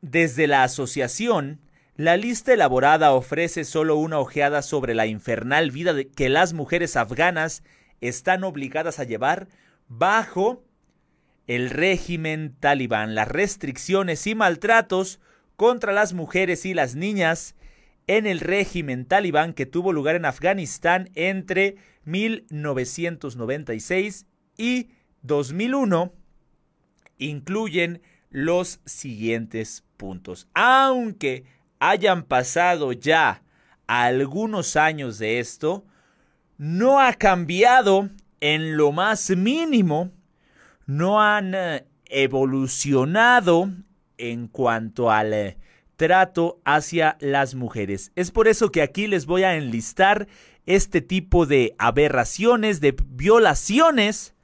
desde 0.01 0.45
la 0.45 0.61
asociación? 0.61 1.61
La 1.95 2.17
lista 2.17 2.53
elaborada 2.53 3.11
ofrece 3.11 3.63
solo 3.63 3.95
una 3.95 4.19
ojeada 4.19 4.61
sobre 4.61 4.93
la 4.93 5.07
infernal 5.07 5.71
vida 5.71 5.95
que 6.15 6.29
las 6.29 6.53
mujeres 6.53 6.95
afganas 6.95 7.63
están 8.01 8.43
obligadas 8.43 8.99
a 8.99 9.03
llevar 9.03 9.47
bajo 9.87 10.63
el 11.47 11.69
régimen 11.69 12.55
talibán. 12.59 13.15
Las 13.15 13.27
restricciones 13.27 14.27
y 14.27 14.35
maltratos 14.35 15.19
contra 15.55 15.93
las 15.93 16.13
mujeres 16.13 16.65
y 16.65 16.73
las 16.73 16.95
niñas 16.95 17.55
en 18.07 18.25
el 18.25 18.39
régimen 18.39 19.05
talibán 19.05 19.53
que 19.53 19.65
tuvo 19.65 19.93
lugar 19.93 20.15
en 20.15 20.25
Afganistán 20.25 21.09
entre 21.15 21.75
1996 22.05 24.25
y 24.57 24.89
2001 25.21 26.13
incluyen 27.17 28.01
los 28.29 28.79
siguientes 28.85 29.83
puntos. 29.97 30.47
Aunque 30.53 31.45
hayan 31.79 32.23
pasado 32.23 32.93
ya 32.93 33.43
algunos 33.87 34.75
años 34.75 35.17
de 35.19 35.39
esto, 35.39 35.85
no 36.57 36.99
ha 36.99 37.13
cambiado 37.13 38.09
en 38.39 38.77
lo 38.77 38.91
más 38.91 39.29
mínimo, 39.31 40.11
no 40.91 41.21
han 41.21 41.55
eh, 41.55 41.85
evolucionado 42.07 43.69
en 44.17 44.47
cuanto 44.47 45.09
al 45.09 45.33
eh, 45.33 45.57
trato 45.95 46.59
hacia 46.65 47.15
las 47.21 47.55
mujeres. 47.55 48.11
Es 48.17 48.31
por 48.31 48.49
eso 48.49 48.71
que 48.71 48.81
aquí 48.81 49.07
les 49.07 49.25
voy 49.25 49.43
a 49.43 49.55
enlistar 49.55 50.27
este 50.65 50.99
tipo 50.99 51.45
de 51.45 51.75
aberraciones, 51.77 52.81
de 52.81 52.93
violaciones 53.07 54.35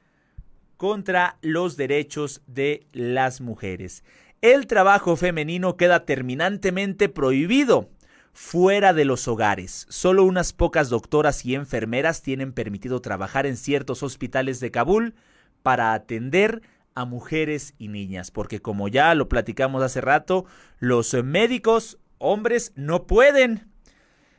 contra 0.78 1.38
los 1.42 1.76
derechos 1.76 2.42
de 2.48 2.88
las 2.94 3.42
mujeres. 3.42 4.06
El 4.42 4.68
trabajo 4.68 5.18
femenino 5.18 5.76
queda 5.76 6.06
terminantemente 6.06 7.10
prohibido 7.10 7.90
fuera 8.32 8.94
de 8.94 9.04
los 9.04 9.28
hogares. 9.28 9.86
Solo 9.90 10.24
unas 10.24 10.54
pocas 10.54 10.88
doctoras 10.90 11.44
y 11.44 11.56
enfermeras 11.56 12.22
tienen 12.22 12.54
permitido 12.54 13.02
trabajar 13.02 13.46
en 13.46 13.58
ciertos 13.58 14.02
hospitales 14.02 14.62
de 14.62 14.72
Kabul 14.72 15.14
para 15.64 15.94
atender 15.94 16.62
a 16.96 17.06
mujeres 17.06 17.76
y 17.78 17.90
niñas, 17.90 18.32
porque 18.32 18.62
como 18.62 18.88
ya 18.88 19.14
lo 19.14 19.30
platicamos 19.30 19.84
hace 19.84 20.02
rato, 20.02 20.46
los 20.80 21.14
médicos 21.14 22.00
hombres 22.18 22.74
no 22.76 23.06
pueden. 23.06 23.68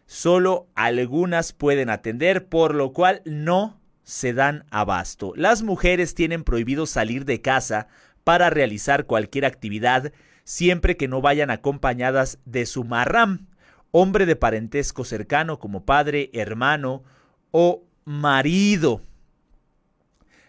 Solo 0.06 0.68
algunas 0.74 1.52
pueden 1.52 1.90
atender, 1.90 2.48
por 2.48 2.74
lo 2.74 2.92
cual 2.92 3.22
no 3.24 3.80
se 4.02 4.32
dan 4.32 4.64
abasto. 4.70 5.34
Las 5.36 5.62
mujeres 5.62 6.14
tienen 6.14 6.42
prohibido 6.42 6.86
salir 6.86 7.24
de 7.26 7.42
casa 7.42 7.88
para 8.24 8.50
realizar 8.50 9.04
cualquier 9.04 9.44
actividad 9.44 10.12
siempre 10.48 10.96
que 10.96 11.08
no 11.08 11.20
vayan 11.20 11.50
acompañadas 11.50 12.38
de 12.46 12.64
su 12.64 12.82
marram, 12.82 13.48
hombre 13.90 14.24
de 14.24 14.34
parentesco 14.34 15.04
cercano 15.04 15.58
como 15.58 15.84
padre, 15.84 16.30
hermano 16.32 17.02
o 17.50 17.84
marido. 18.06 19.02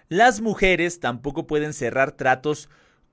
Las 0.09 0.41
mujeres 0.41 0.99
tampoco 0.99 1.45
pueden 1.45 1.71
cerrar 1.71 2.13
tratos 2.13 2.67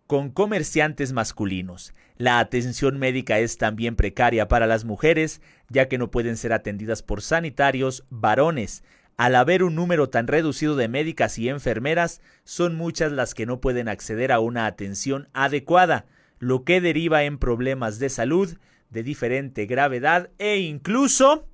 con 0.06 0.30
comerciantes 0.30 1.12
masculinos. 1.12 1.92
La 2.16 2.38
atención 2.38 2.98
médica 2.98 3.38
es 3.38 3.58
también 3.58 3.96
precaria 3.96 4.48
para 4.48 4.66
las 4.66 4.86
mujeres, 4.86 5.42
ya 5.68 5.88
que 5.88 5.98
no 5.98 6.10
pueden 6.10 6.38
ser 6.38 6.54
atendidas 6.54 7.02
por 7.02 7.20
sanitarios 7.20 8.04
varones. 8.08 8.82
Al 9.18 9.34
haber 9.34 9.62
un 9.62 9.74
número 9.74 10.08
tan 10.08 10.26
reducido 10.26 10.74
de 10.74 10.88
médicas 10.88 11.38
y 11.38 11.50
enfermeras, 11.50 12.22
son 12.44 12.76
muchas 12.76 13.12
las 13.12 13.34
que 13.34 13.44
no 13.44 13.60
pueden 13.60 13.88
acceder 13.88 14.32
a 14.32 14.40
una 14.40 14.64
atención 14.64 15.28
adecuada, 15.34 16.06
lo 16.38 16.64
que 16.64 16.80
deriva 16.80 17.24
en 17.24 17.36
problemas 17.36 17.98
de 17.98 18.08
salud 18.08 18.56
de 18.88 19.02
diferente 19.02 19.66
gravedad 19.66 20.30
e 20.38 20.60
incluso 20.60 21.46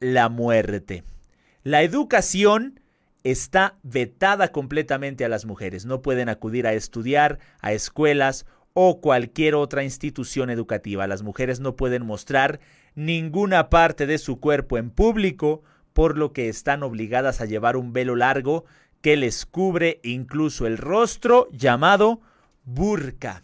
la 0.00 0.30
muerte. 0.30 1.04
La 1.62 1.82
educación 1.82 2.80
está 3.30 3.76
vetada 3.82 4.52
completamente 4.52 5.24
a 5.24 5.28
las 5.28 5.46
mujeres. 5.46 5.84
No 5.84 6.00
pueden 6.00 6.28
acudir 6.28 6.66
a 6.66 6.74
estudiar 6.74 7.38
a 7.60 7.72
escuelas 7.72 8.46
o 8.72 9.00
cualquier 9.00 9.54
otra 9.54 9.82
institución 9.82 10.50
educativa. 10.50 11.06
Las 11.06 11.22
mujeres 11.22 11.60
no 11.60 11.76
pueden 11.76 12.06
mostrar 12.06 12.60
ninguna 12.94 13.68
parte 13.68 14.06
de 14.06 14.18
su 14.18 14.38
cuerpo 14.38 14.78
en 14.78 14.90
público, 14.90 15.62
por 15.92 16.16
lo 16.18 16.32
que 16.32 16.48
están 16.48 16.82
obligadas 16.82 17.40
a 17.40 17.46
llevar 17.46 17.76
un 17.76 17.92
velo 17.92 18.16
largo 18.16 18.64
que 19.00 19.16
les 19.16 19.46
cubre 19.46 20.00
incluso 20.02 20.66
el 20.66 20.78
rostro 20.78 21.48
llamado 21.50 22.20
burka. 22.64 23.42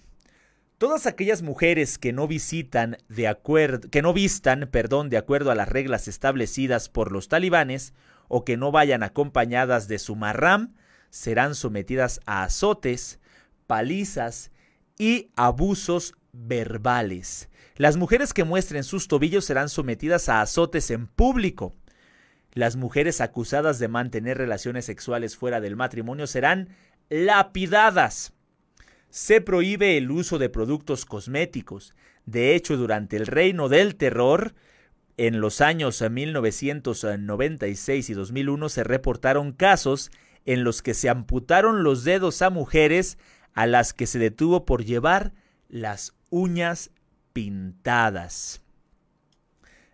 Todas 0.79 1.07
aquellas 1.07 1.43
mujeres 1.43 1.97
que 1.97 2.13
no 2.13 2.27
visitan 2.29 2.99
de 3.09 3.29
acuerdo, 3.29 3.89
que 3.89 4.03
no 4.03 4.13
vistan, 4.13 4.69
perdón, 4.71 5.11
de 5.11 5.17
acuerdo 5.17 5.51
a 5.51 5.55
las 5.55 5.69
reglas 5.69 6.09
establecidas 6.09 6.89
por 6.89 7.13
los 7.13 7.29
talibanes 7.29 7.95
o 8.35 8.47
que 8.47 8.57
no 8.57 8.73
vayan 8.73 9.03
acompañadas 9.03 9.89
de 9.89 9.99
su 9.99 10.17
marram 10.17 10.75
serán 11.11 11.55
sometidas 11.55 12.21
a 12.25 12.45
azotes, 12.45 13.21
palizas 13.67 14.51
y 14.99 15.31
abusos 15.37 16.15
verbales. 16.33 17.51
Las 17.77 17.99
mujeres 17.99 18.33
que 18.33 18.45
muestren 18.45 18.85
sus 18.85 19.07
tobillos 19.07 19.45
serán 19.45 19.69
sometidas 19.69 20.31
a 20.31 20.41
azotes 20.41 20.91
en 20.91 21.07
público. 21.07 21.75
Las 22.55 22.77
mujeres 22.77 23.21
acusadas 23.21 23.79
de 23.79 23.89
mantener 23.89 24.39
relaciones 24.39 24.87
sexuales 24.87 25.37
fuera 25.37 25.61
del 25.61 25.77
matrimonio 25.77 26.27
serán 26.27 26.71
lapidadas 27.11 28.33
se 29.13 29.43
prohíbe 29.43 29.99
el 29.99 30.11
uso 30.11 30.39
de 30.39 30.49
productos 30.49 31.05
cosméticos. 31.05 31.95
De 32.25 32.55
hecho, 32.55 32.79
durante 32.79 33.19
el 33.19 33.27
reino 33.27 33.69
del 33.69 33.97
terror, 33.97 34.55
en 35.17 35.41
los 35.41 35.61
años 35.61 36.03
1996 36.03 38.11
y 38.11 38.15
2001 38.15 38.69
se 38.69 38.85
reportaron 38.85 39.53
casos 39.53 40.11
en 40.45 40.65
los 40.65 40.83
que 40.83 40.95
se 40.95 41.09
amputaron 41.09 41.85
los 41.85 42.05
dedos 42.05 42.43
a 42.43 42.51
mujeres 42.51 43.19
a 43.55 43.67
las 43.67 43.93
que 43.93 44.07
se 44.07 44.19
detuvo 44.19 44.65
por 44.65 44.85
llevar 44.85 45.33
las 45.69 46.15
uñas 46.31 46.91
pintadas. 47.33 48.63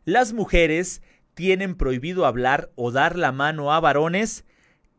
Las 0.05 0.33
mujeres 0.33 1.03
tienen 1.35 1.77
prohibido 1.77 2.27
hablar 2.27 2.71
o 2.77 2.91
dar 2.91 3.17
la 3.17 3.33
mano 3.33 3.73
a 3.73 3.81
varones 3.81 4.45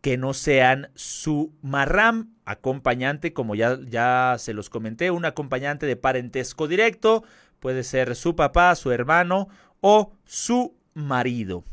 que 0.02 0.18
no 0.18 0.34
sean 0.34 0.90
su 0.96 1.54
marram 1.62 2.34
acompañante, 2.46 3.34
como 3.34 3.56
ya, 3.56 3.78
ya 3.86 4.36
se 4.40 4.54
los 4.54 4.70
comenté, 4.70 5.12
un 5.12 5.26
acompañante 5.26 5.86
de 5.86 5.96
parentesco 5.96 6.68
directo, 6.68 7.24
puede 7.60 7.84
ser 7.84 8.16
su 8.16 8.36
papá, 8.36 8.76
su 8.76 8.92
hermano 8.92 9.50
o 9.82 10.14
su 10.26 10.76
marido. 10.94 11.66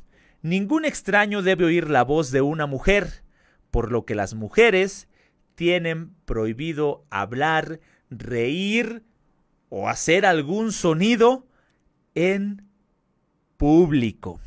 Ningún 0.43 0.85
extraño 0.85 1.43
debe 1.43 1.65
oír 1.65 1.91
la 1.91 2.05
voz 2.05 2.31
de 2.31 2.41
una 2.41 2.67
mujer, 2.67 3.25
por 3.71 3.91
lo 3.91 4.05
que 4.05 4.15
las 4.15 4.35
mujeres 4.35 5.09
tienen 5.55 6.15
prohibido 6.25 7.05
hablar, 7.11 7.81
reír 8.11 9.03
o 9.69 9.89
hacer 9.89 10.25
algún 10.25 10.73
sonido 10.73 11.47
en 12.15 12.63
público. 13.57 14.41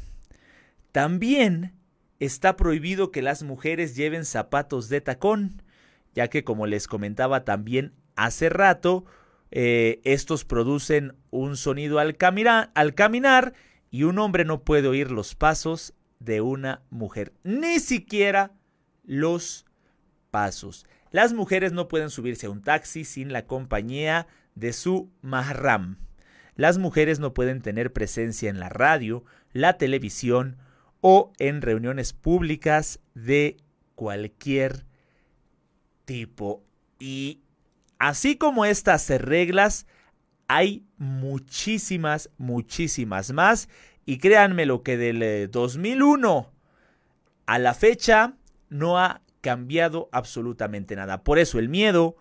También 0.92 1.74
está 2.20 2.56
prohibido 2.56 3.12
que 3.12 3.22
las 3.22 3.44
mujeres 3.44 3.96
lleven 3.96 4.26
zapatos 4.26 4.90
de 4.90 5.02
tacón, 5.02 5.62
ya 6.14 6.30
que 6.30 6.44
como 6.44 6.66
les 6.68 6.88
comentaba 6.88 7.44
también 7.44 7.94
hace 8.16 8.50
rato, 8.50 9.06
eh, 9.52 10.02
estos 10.04 10.46
producen 10.46 11.16
un 11.32 11.58
sonido 11.58 12.00
al, 12.00 12.18
al 12.76 12.96
caminar 12.96 13.54
y 13.92 14.04
un 14.04 14.20
hombre 14.20 14.46
no 14.46 14.64
puede 14.64 14.88
oír 14.88 15.12
los 15.12 15.36
pasos 15.36 15.94
de 16.20 16.42
una 16.42 16.82
mujer, 16.90 17.34
ni 17.44 17.80
siquiera 17.80 18.52
los 19.04 19.66
pasos. 20.32 20.86
Las 21.12 21.34
mujeres 21.34 21.72
no 21.72 21.88
pueden 21.88 22.10
subirse 22.10 22.46
a 22.46 22.52
un 22.52 22.62
taxi 22.62 23.04
sin 23.04 23.34
la 23.34 23.48
compañía 23.48 24.28
de 24.56 24.74
su 24.74 25.10
mahram. 25.22 25.98
Las 26.56 26.78
mujeres 26.78 27.20
no 27.20 27.34
pueden 27.34 27.62
tener 27.62 27.94
presencia 27.94 28.50
en 28.50 28.60
la 28.60 28.70
radio, 28.70 29.24
la 29.54 29.78
televisión 29.78 30.58
o 31.02 31.32
en 31.40 31.62
reuniones 31.62 32.14
públicas 32.14 33.00
de 33.16 33.58
cualquier 33.96 34.86
tipo. 36.06 36.64
Y 37.00 37.42
así 38.00 38.38
como 38.38 38.66
estas 38.66 39.10
reglas, 39.10 39.86
hay 40.48 40.84
muchísimas, 40.98 42.32
muchísimas 42.38 43.32
más. 43.32 43.70
Y 44.06 44.18
créanme 44.18 44.66
lo 44.66 44.82
que 44.82 44.98
del 44.98 45.52
2001 45.52 46.40
eh, 46.40 46.56
a 47.46 47.60
la 47.60 47.74
fecha 47.76 48.34
no 48.70 48.98
ha 48.98 49.22
cambiado 49.42 50.10
absolutamente 50.12 50.96
nada. 50.96 51.24
Por 51.24 51.38
eso 51.38 51.60
el 51.60 51.70
miedo, 51.70 52.18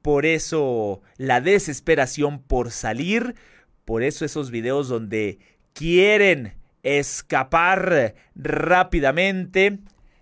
por 0.00 0.26
eso 0.26 1.02
la 1.16 1.40
desesperación 1.40 2.40
por 2.40 2.70
salir, 2.70 3.34
por 3.84 4.02
eso 4.02 4.24
esos 4.24 4.50
videos 4.50 4.88
donde 4.88 5.38
quieren 5.72 6.54
escapar 6.82 8.14
rápidamente 8.34 9.80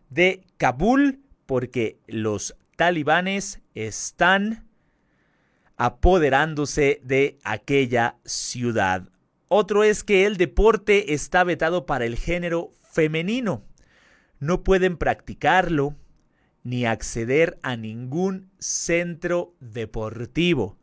de 0.09 0.43
Kabul 0.57 1.21
porque 1.47 1.99
los 2.07 2.57
talibanes 2.77 3.61
están 3.75 4.70
apoderándose 5.81 7.01
de 7.03 7.39
aquella 7.43 8.19
ciudad. 8.27 9.09
Otro 9.49 9.83
es 9.83 10.05
que 10.05 10.27
el 10.27 10.37
deporte 10.37 11.15
está 11.15 11.43
vetado 11.43 11.87
para 11.87 12.05
el 12.05 12.17
género 12.17 12.71
femenino. 12.83 13.65
No 14.41 14.63
pueden 14.63 14.99
practicarlo 14.99 15.97
ni 16.65 16.85
acceder 16.85 17.59
a 17.63 17.79
ningún 17.79 18.51
centro 18.59 19.55
deportivo. 19.61 20.77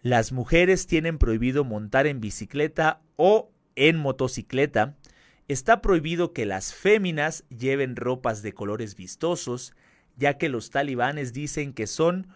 Las 0.00 0.30
mujeres 0.30 0.86
tienen 0.86 1.18
prohibido 1.18 1.64
montar 1.64 2.06
en 2.06 2.20
bicicleta 2.20 3.02
o 3.16 3.50
en 3.74 3.96
motocicleta 3.96 4.96
Está 5.48 5.82
prohibido 5.82 6.32
que 6.32 6.46
las 6.46 6.72
féminas 6.72 7.42
lleven 7.48 7.96
ropas 7.96 8.40
de 8.42 8.52
colores 8.52 8.94
vistosos, 8.94 9.74
ya 10.16 10.38
que 10.38 10.48
los 10.48 10.70
talibanes 10.70 11.32
dicen 11.32 11.72
que 11.72 11.88
son 11.88 12.28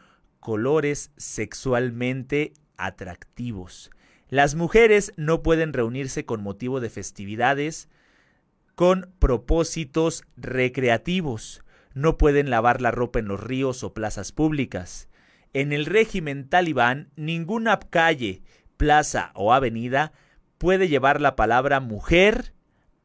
colores 0.44 1.10
sexualmente 1.16 2.52
atractivos. 2.76 3.90
Las 4.28 4.56
mujeres 4.56 5.14
no 5.16 5.42
pueden 5.42 5.72
reunirse 5.72 6.26
con 6.26 6.42
motivo 6.42 6.80
de 6.80 6.90
festividades 6.90 7.88
con 8.74 9.10
propósitos 9.18 10.22
recreativos. 10.36 11.64
No 11.94 12.18
pueden 12.18 12.50
lavar 12.50 12.82
la 12.82 12.90
ropa 12.90 13.20
en 13.20 13.26
los 13.26 13.42
ríos 13.42 13.82
o 13.84 13.94
plazas 13.94 14.32
públicas. 14.32 15.08
En 15.54 15.72
el 15.72 15.86
régimen 15.86 16.46
talibán, 16.50 17.08
ninguna 17.16 17.80
calle, 17.80 18.42
plaza 18.76 19.30
o 19.34 19.54
avenida 19.54 20.12
puede 20.58 20.88
llevar 20.88 21.22
la 21.22 21.36
palabra 21.36 21.80
mujer 21.80 22.52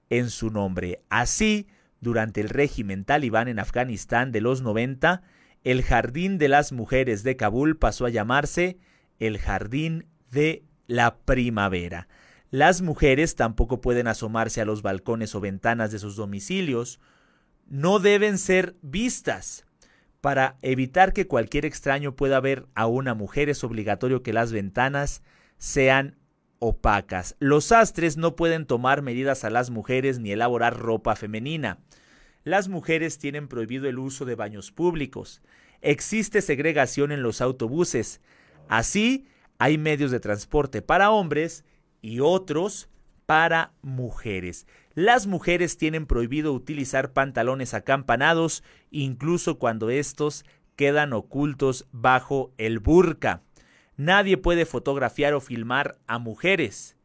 en 0.09 0.29
su 0.29 0.49
nombre. 0.49 1.03
Así, 1.07 1.67
durante 2.01 2.41
el 2.41 2.49
régimen 2.49 3.05
talibán 3.05 3.47
en 3.47 3.59
Afganistán 3.59 4.33
de 4.33 4.41
los 4.41 4.61
90, 4.61 5.21
el 5.63 5.83
Jardín 5.83 6.37
de 6.37 6.47
las 6.47 6.71
Mujeres 6.71 7.23
de 7.23 7.35
Kabul 7.35 7.77
pasó 7.77 8.05
a 8.05 8.09
llamarse 8.09 8.77
el 9.19 9.37
Jardín 9.37 10.07
de 10.31 10.63
la 10.87 11.17
Primavera. 11.17 12.07
Las 12.51 12.81
mujeres 12.81 13.35
tampoco 13.35 13.79
pueden 13.79 14.07
asomarse 14.07 14.61
a 14.61 14.65
los 14.65 14.81
balcones 14.81 15.35
o 15.35 15.41
ventanas 15.41 15.91
de 15.91 15.99
sus 15.99 16.15
domicilios. 16.15 16.99
No 17.67 17.99
deben 17.99 18.37
ser 18.37 18.75
vistas. 18.81 19.65
Para 20.21 20.57
evitar 20.61 21.13
que 21.13 21.27
cualquier 21.27 21.65
extraño 21.65 22.15
pueda 22.15 22.39
ver 22.39 22.67
a 22.75 22.87
una 22.87 23.13
mujer 23.13 23.49
es 23.49 23.63
obligatorio 23.63 24.23
que 24.23 24.33
las 24.33 24.51
ventanas 24.51 25.21
sean 25.57 26.17
opacas. 26.57 27.35
Los 27.39 27.65
sastres 27.65 28.17
no 28.17 28.35
pueden 28.35 28.65
tomar 28.65 29.01
medidas 29.01 29.43
a 29.43 29.49
las 29.49 29.69
mujeres 29.69 30.19
ni 30.19 30.31
elaborar 30.31 30.77
ropa 30.77 31.15
femenina. 31.15 31.79
Las 32.49 32.67
mujeres 32.67 33.19
tienen 33.19 33.47
prohibido 33.47 33.87
el 33.87 33.99
uso 33.99 34.25
de 34.25 34.33
baños 34.33 34.71
públicos. 34.71 35.43
Existe 35.81 36.41
segregación 36.41 37.11
en 37.11 37.21
los 37.21 37.41
autobuses. 37.41 38.21
Así, 38.67 39.27
hay 39.59 39.77
medios 39.77 40.09
de 40.09 40.19
transporte 40.19 40.81
para 40.81 41.11
hombres 41.11 41.63
y 42.01 42.21
otros 42.21 42.89
para 43.27 43.73
mujeres. 43.83 44.65
Las 44.95 45.27
mujeres 45.27 45.77
tienen 45.77 46.07
prohibido 46.07 46.51
utilizar 46.51 47.13
pantalones 47.13 47.75
acampanados, 47.75 48.63
incluso 48.89 49.59
cuando 49.59 49.91
estos 49.91 50.43
quedan 50.75 51.13
ocultos 51.13 51.85
bajo 51.91 52.51
el 52.57 52.79
burka. 52.79 53.43
Nadie 53.95 54.37
puede 54.37 54.65
fotografiar 54.65 55.35
o 55.35 55.39
filmar 55.39 55.99
a 56.07 56.17
mujeres. 56.17 56.97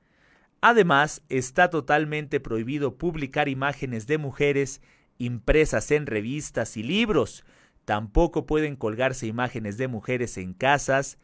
Además, 0.62 1.22
está 1.28 1.68
totalmente 1.68 2.40
prohibido 2.40 2.96
publicar 2.96 3.50
imágenes 3.50 4.06
de 4.06 4.16
mujeres 4.16 4.80
impresas 5.18 5.90
en 5.90 6.06
revistas 6.06 6.76
y 6.76 6.82
libros. 6.82 7.44
Tampoco 7.84 8.46
pueden 8.46 8.76
colgarse 8.76 9.26
imágenes 9.26 9.76
de 9.76 9.88
mujeres 9.88 10.36
en 10.38 10.54
casas 10.54 11.18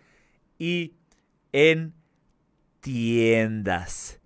y 0.58 0.94
en 1.52 1.94
tiendas. 2.80 4.20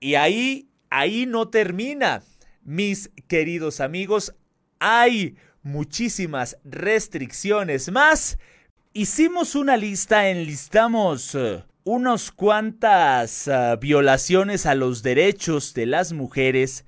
Y 0.00 0.14
ahí, 0.14 0.68
ahí 0.88 1.26
no 1.26 1.48
termina, 1.48 2.22
mis 2.62 3.10
queridos 3.28 3.80
amigos. 3.80 4.34
Hay 4.78 5.36
muchísimas 5.62 6.58
restricciones 6.64 7.90
más 7.90 8.38
Hicimos 8.92 9.54
una 9.54 9.76
lista, 9.76 10.30
enlistamos 10.30 11.36
uh, 11.36 11.62
unas 11.84 12.32
cuantas 12.32 13.46
uh, 13.46 13.78
violaciones 13.78 14.66
a 14.66 14.74
los 14.74 15.04
derechos 15.04 15.74
de 15.74 15.86
las 15.86 16.12
mujeres 16.12 16.84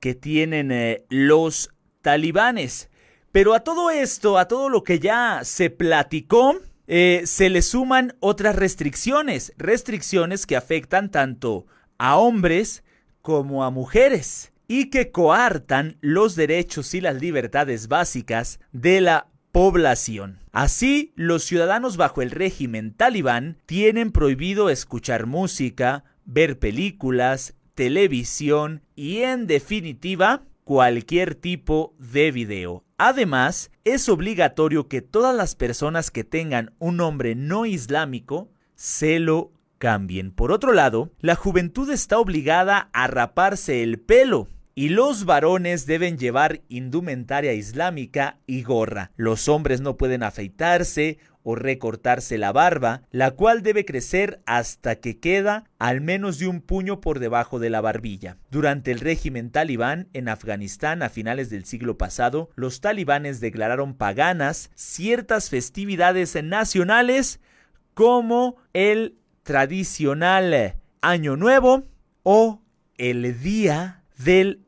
que 0.00 0.14
tienen 0.14 0.70
eh, 0.70 1.04
los 1.08 1.70
talibanes. 2.02 2.90
Pero 3.32 3.54
a 3.54 3.60
todo 3.60 3.90
esto, 3.90 4.38
a 4.38 4.48
todo 4.48 4.68
lo 4.68 4.82
que 4.82 4.98
ya 4.98 5.40
se 5.42 5.70
platicó, 5.70 6.56
eh, 6.86 7.22
se 7.24 7.50
le 7.50 7.62
suman 7.62 8.16
otras 8.20 8.56
restricciones, 8.56 9.52
restricciones 9.58 10.46
que 10.46 10.56
afectan 10.56 11.10
tanto 11.10 11.66
a 11.98 12.16
hombres 12.16 12.84
como 13.22 13.64
a 13.64 13.70
mujeres 13.70 14.52
y 14.68 14.90
que 14.90 15.10
coartan 15.10 15.96
los 16.00 16.36
derechos 16.36 16.94
y 16.94 17.00
las 17.00 17.20
libertades 17.20 17.88
básicas 17.88 18.60
de 18.72 19.00
la 19.00 19.28
población. 19.50 20.38
Así, 20.52 21.12
los 21.16 21.42
ciudadanos 21.42 21.96
bajo 21.96 22.22
el 22.22 22.30
régimen 22.30 22.94
talibán 22.94 23.58
tienen 23.66 24.12
prohibido 24.12 24.70
escuchar 24.70 25.26
música, 25.26 26.04
ver 26.24 26.58
películas, 26.58 27.55
televisión 27.76 28.82
y, 28.96 29.18
en 29.18 29.46
definitiva, 29.46 30.42
cualquier 30.64 31.36
tipo 31.36 31.94
de 31.98 32.32
video. 32.32 32.82
Además, 32.98 33.70
es 33.84 34.08
obligatorio 34.08 34.88
que 34.88 35.02
todas 35.02 35.36
las 35.36 35.54
personas 35.54 36.10
que 36.10 36.24
tengan 36.24 36.74
un 36.80 36.96
nombre 36.96 37.36
no 37.36 37.66
islámico 37.66 38.48
se 38.74 39.20
lo 39.20 39.52
cambien. 39.78 40.32
Por 40.32 40.50
otro 40.50 40.72
lado, 40.72 41.12
la 41.20 41.36
juventud 41.36 41.88
está 41.90 42.18
obligada 42.18 42.88
a 42.92 43.06
raparse 43.06 43.82
el 43.82 44.00
pelo 44.00 44.48
y 44.78 44.90
los 44.90 45.24
varones 45.24 45.86
deben 45.86 46.18
llevar 46.18 46.60
indumentaria 46.68 47.54
islámica 47.54 48.38
y 48.46 48.62
gorra. 48.62 49.10
Los 49.16 49.48
hombres 49.48 49.80
no 49.80 49.96
pueden 49.96 50.22
afeitarse 50.22 51.18
o 51.42 51.54
recortarse 51.54 52.36
la 52.36 52.52
barba, 52.52 53.00
la 53.10 53.30
cual 53.30 53.62
debe 53.62 53.86
crecer 53.86 54.42
hasta 54.44 54.96
que 54.96 55.18
queda 55.18 55.64
al 55.78 56.02
menos 56.02 56.38
de 56.38 56.48
un 56.48 56.60
puño 56.60 57.00
por 57.00 57.20
debajo 57.20 57.58
de 57.58 57.70
la 57.70 57.80
barbilla. 57.80 58.36
Durante 58.50 58.90
el 58.90 59.00
régimen 59.00 59.50
talibán 59.50 60.08
en 60.12 60.28
Afganistán 60.28 61.02
a 61.02 61.08
finales 61.08 61.48
del 61.48 61.64
siglo 61.64 61.96
pasado, 61.96 62.50
los 62.54 62.82
talibanes 62.82 63.40
declararon 63.40 63.94
paganas 63.94 64.70
ciertas 64.74 65.48
festividades 65.48 66.36
nacionales 66.44 67.40
como 67.94 68.56
el 68.74 69.16
tradicional 69.42 70.74
Año 71.00 71.36
Nuevo 71.36 71.84
o 72.24 72.60
el 72.98 73.40
Día 73.40 74.02
del 74.18 74.65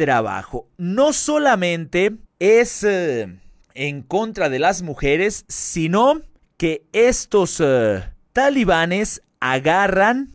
trabajo. 0.00 0.66
No 0.78 1.12
solamente 1.12 2.16
es 2.38 2.84
eh, 2.84 3.38
en 3.74 4.00
contra 4.00 4.48
de 4.48 4.58
las 4.58 4.80
mujeres, 4.80 5.44
sino 5.46 6.22
que 6.56 6.86
estos 6.94 7.60
eh, 7.62 8.02
talibanes 8.32 9.20
agarran, 9.40 10.34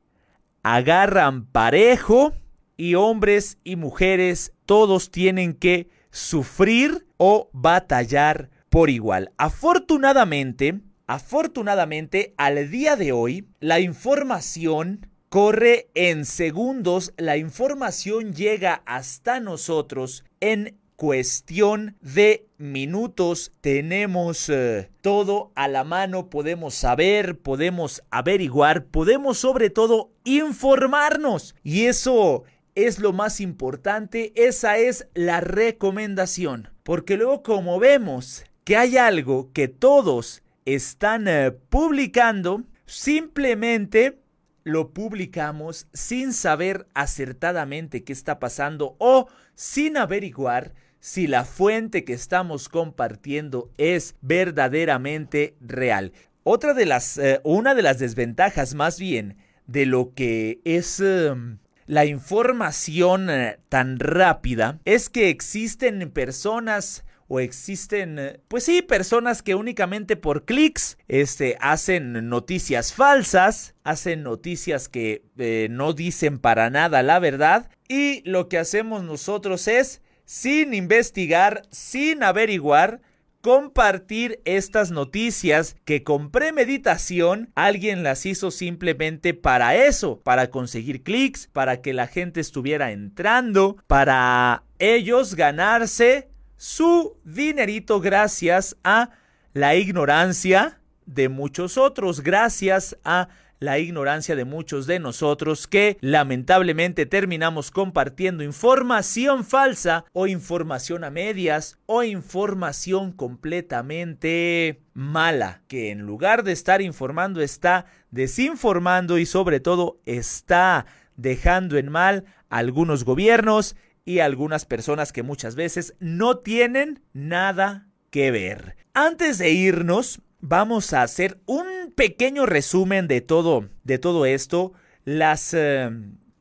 agarran 0.61 1.47
parejo 1.47 2.33
y 2.77 2.93
hombres 2.93 3.57
y 3.63 3.75
mujeres 3.75 4.53
todos 4.67 5.09
tienen 5.09 5.55
que 5.55 5.89
sufrir 6.11 7.07
o 7.17 7.49
batallar 7.51 8.51
por 8.69 8.91
igual. 8.91 9.31
Afortunadamente, 9.39 10.79
afortunadamente 11.07 12.35
al 12.37 12.69
día 12.69 12.95
de 12.97 13.13
hoy 13.13 13.47
la 13.59 13.79
información 13.79 15.07
corre 15.35 15.89
en 15.95 16.23
segundos, 16.23 17.13
la 17.17 17.35
información 17.35 18.33
llega 18.33 18.83
hasta 18.85 19.41
nosotros 19.41 20.23
en 20.39 20.77
cuestión 20.95 21.97
de 21.99 22.47
minutos 22.57 23.51
tenemos 23.59 24.47
eh, 24.47 24.89
todo 25.01 25.51
a 25.55 25.67
la 25.67 25.83
mano, 25.83 26.29
podemos 26.29 26.73
saber, 26.73 27.37
podemos 27.37 28.01
averiguar, 28.11 28.85
podemos 28.85 29.37
sobre 29.37 29.69
todo 29.69 30.09
informarnos. 30.23 31.53
Y 31.63 31.87
eso 31.87 32.45
es 32.73 32.99
lo 32.99 33.11
más 33.11 33.41
importante, 33.41 34.31
esa 34.35 34.77
es 34.77 35.09
la 35.15 35.41
recomendación. 35.41 36.69
Porque 36.83 37.17
luego 37.17 37.43
como 37.43 37.77
vemos 37.77 38.45
que 38.63 38.77
hay 38.77 38.95
algo 38.95 39.51
que 39.51 39.67
todos 39.67 40.43
están 40.63 41.27
eh, 41.27 41.51
publicando, 41.51 42.63
simplemente 42.85 44.17
lo 44.65 44.93
publicamos 44.93 45.87
sin 45.93 46.33
saber 46.33 46.87
acertadamente 46.95 48.03
qué 48.03 48.11
está 48.11 48.39
pasando 48.39 48.95
o 48.97 49.29
sin 49.53 49.95
averiguar 49.95 50.73
si 50.99 51.27
la 51.27 51.45
fuente 51.45 52.03
que 52.03 52.13
estamos 52.13 52.67
compartiendo 52.67 53.69
es 53.77 54.15
verdaderamente 54.21 55.55
real. 55.61 56.13
Otra 56.43 56.73
de 56.73 56.87
las, 56.87 57.19
eh, 57.19 57.39
una 57.43 57.75
de 57.75 57.83
las 57.83 57.99
desventajas 57.99 58.73
más 58.73 58.99
bien 58.99 59.37
de 59.67 59.85
lo 59.85 60.15
que 60.15 60.61
es 60.65 60.99
em, 60.99 61.59
la 61.85 62.05
información 62.05 63.29
eh, 63.29 63.59
tan 63.69 63.99
rápida 63.99 64.79
es 64.83 65.11
que 65.11 65.29
existen 65.29 66.09
personas 66.09 67.05
o 67.27 67.39
existen, 67.39 68.19
eh, 68.19 68.39
pues 68.47 68.65
sí, 68.65 68.81
personas 68.81 69.41
que 69.41 69.55
únicamente 69.55 70.15
por 70.15 70.45
clics 70.45 70.97
este, 71.07 71.57
hacen 71.59 72.29
noticias 72.29 72.93
falsas, 72.93 73.75
hacen 73.83 74.23
noticias 74.23 74.89
que 74.89 75.23
eh, 75.37 75.67
no 75.71 75.93
dicen 75.93 76.39
para 76.39 76.69
nada 76.69 77.01
la 77.03 77.19
verdad 77.19 77.69
y 77.87 78.21
lo 78.29 78.47
que 78.47 78.57
hacemos 78.57 79.03
nosotros 79.03 79.67
es, 79.67 80.01
sin 80.25 80.73
investigar, 80.73 81.63
sin 81.71 82.23
averiguar, 82.23 83.01
compartir 83.45 84.41
estas 84.43 84.89
noticias 84.89 85.75
que 85.85 86.03
con 86.03 86.31
premeditación 86.31 87.51
alguien 87.53 88.01
las 88.01 88.25
hizo 88.25 88.49
simplemente 88.49 89.35
para 89.35 89.75
eso, 89.75 90.19
para 90.21 90.49
conseguir 90.49 91.03
clics, 91.03 91.47
para 91.53 91.79
que 91.83 91.93
la 91.93 92.07
gente 92.07 92.39
estuviera 92.39 92.91
entrando, 92.91 93.77
para 93.85 94.63
ellos 94.79 95.35
ganarse 95.35 96.27
su 96.57 97.17
dinerito 97.23 97.99
gracias 97.99 98.77
a 98.83 99.11
la 99.53 99.75
ignorancia 99.75 100.79
de 101.05 101.29
muchos 101.29 101.77
otros, 101.77 102.21
gracias 102.21 102.97
a 103.03 103.29
la 103.59 103.79
ignorancia 103.79 104.35
de 104.35 104.45
muchos 104.45 104.85
de 104.85 104.99
nosotros 104.99 105.67
que 105.67 105.97
lamentablemente 106.01 107.05
terminamos 107.05 107.71
compartiendo 107.71 108.43
información 108.43 109.45
falsa 109.45 110.05
o 110.13 110.27
información 110.27 111.03
a 111.03 111.09
medias 111.09 111.79
o 111.85 112.03
información 112.03 113.11
completamente 113.11 114.81
mala, 114.93 115.61
que 115.67 115.89
en 115.89 116.01
lugar 116.01 116.43
de 116.43 116.51
estar 116.51 116.81
informando 116.81 117.41
está 117.41 117.85
desinformando 118.11 119.17
y 119.17 119.25
sobre 119.25 119.59
todo 119.59 119.99
está 120.05 120.85
dejando 121.15 121.77
en 121.77 121.89
mal 121.89 122.25
a 122.49 122.57
algunos 122.57 123.05
gobiernos 123.05 123.75
y 124.05 124.19
algunas 124.19 124.65
personas 124.65 125.11
que 125.11 125.23
muchas 125.23 125.55
veces 125.55 125.95
no 125.99 126.37
tienen 126.37 127.01
nada 127.13 127.87
que 128.11 128.31
ver. 128.31 128.77
Antes 128.93 129.39
de 129.39 129.51
irnos, 129.51 130.21
vamos 130.39 130.93
a 130.93 131.01
hacer 131.01 131.39
un 131.45 131.91
pequeño 131.95 132.45
resumen 132.45 133.07
de 133.07 133.21
todo, 133.21 133.69
de 133.83 133.97
todo 133.97 134.25
esto. 134.27 134.73
Las, 135.03 135.53
eh, 135.53 135.89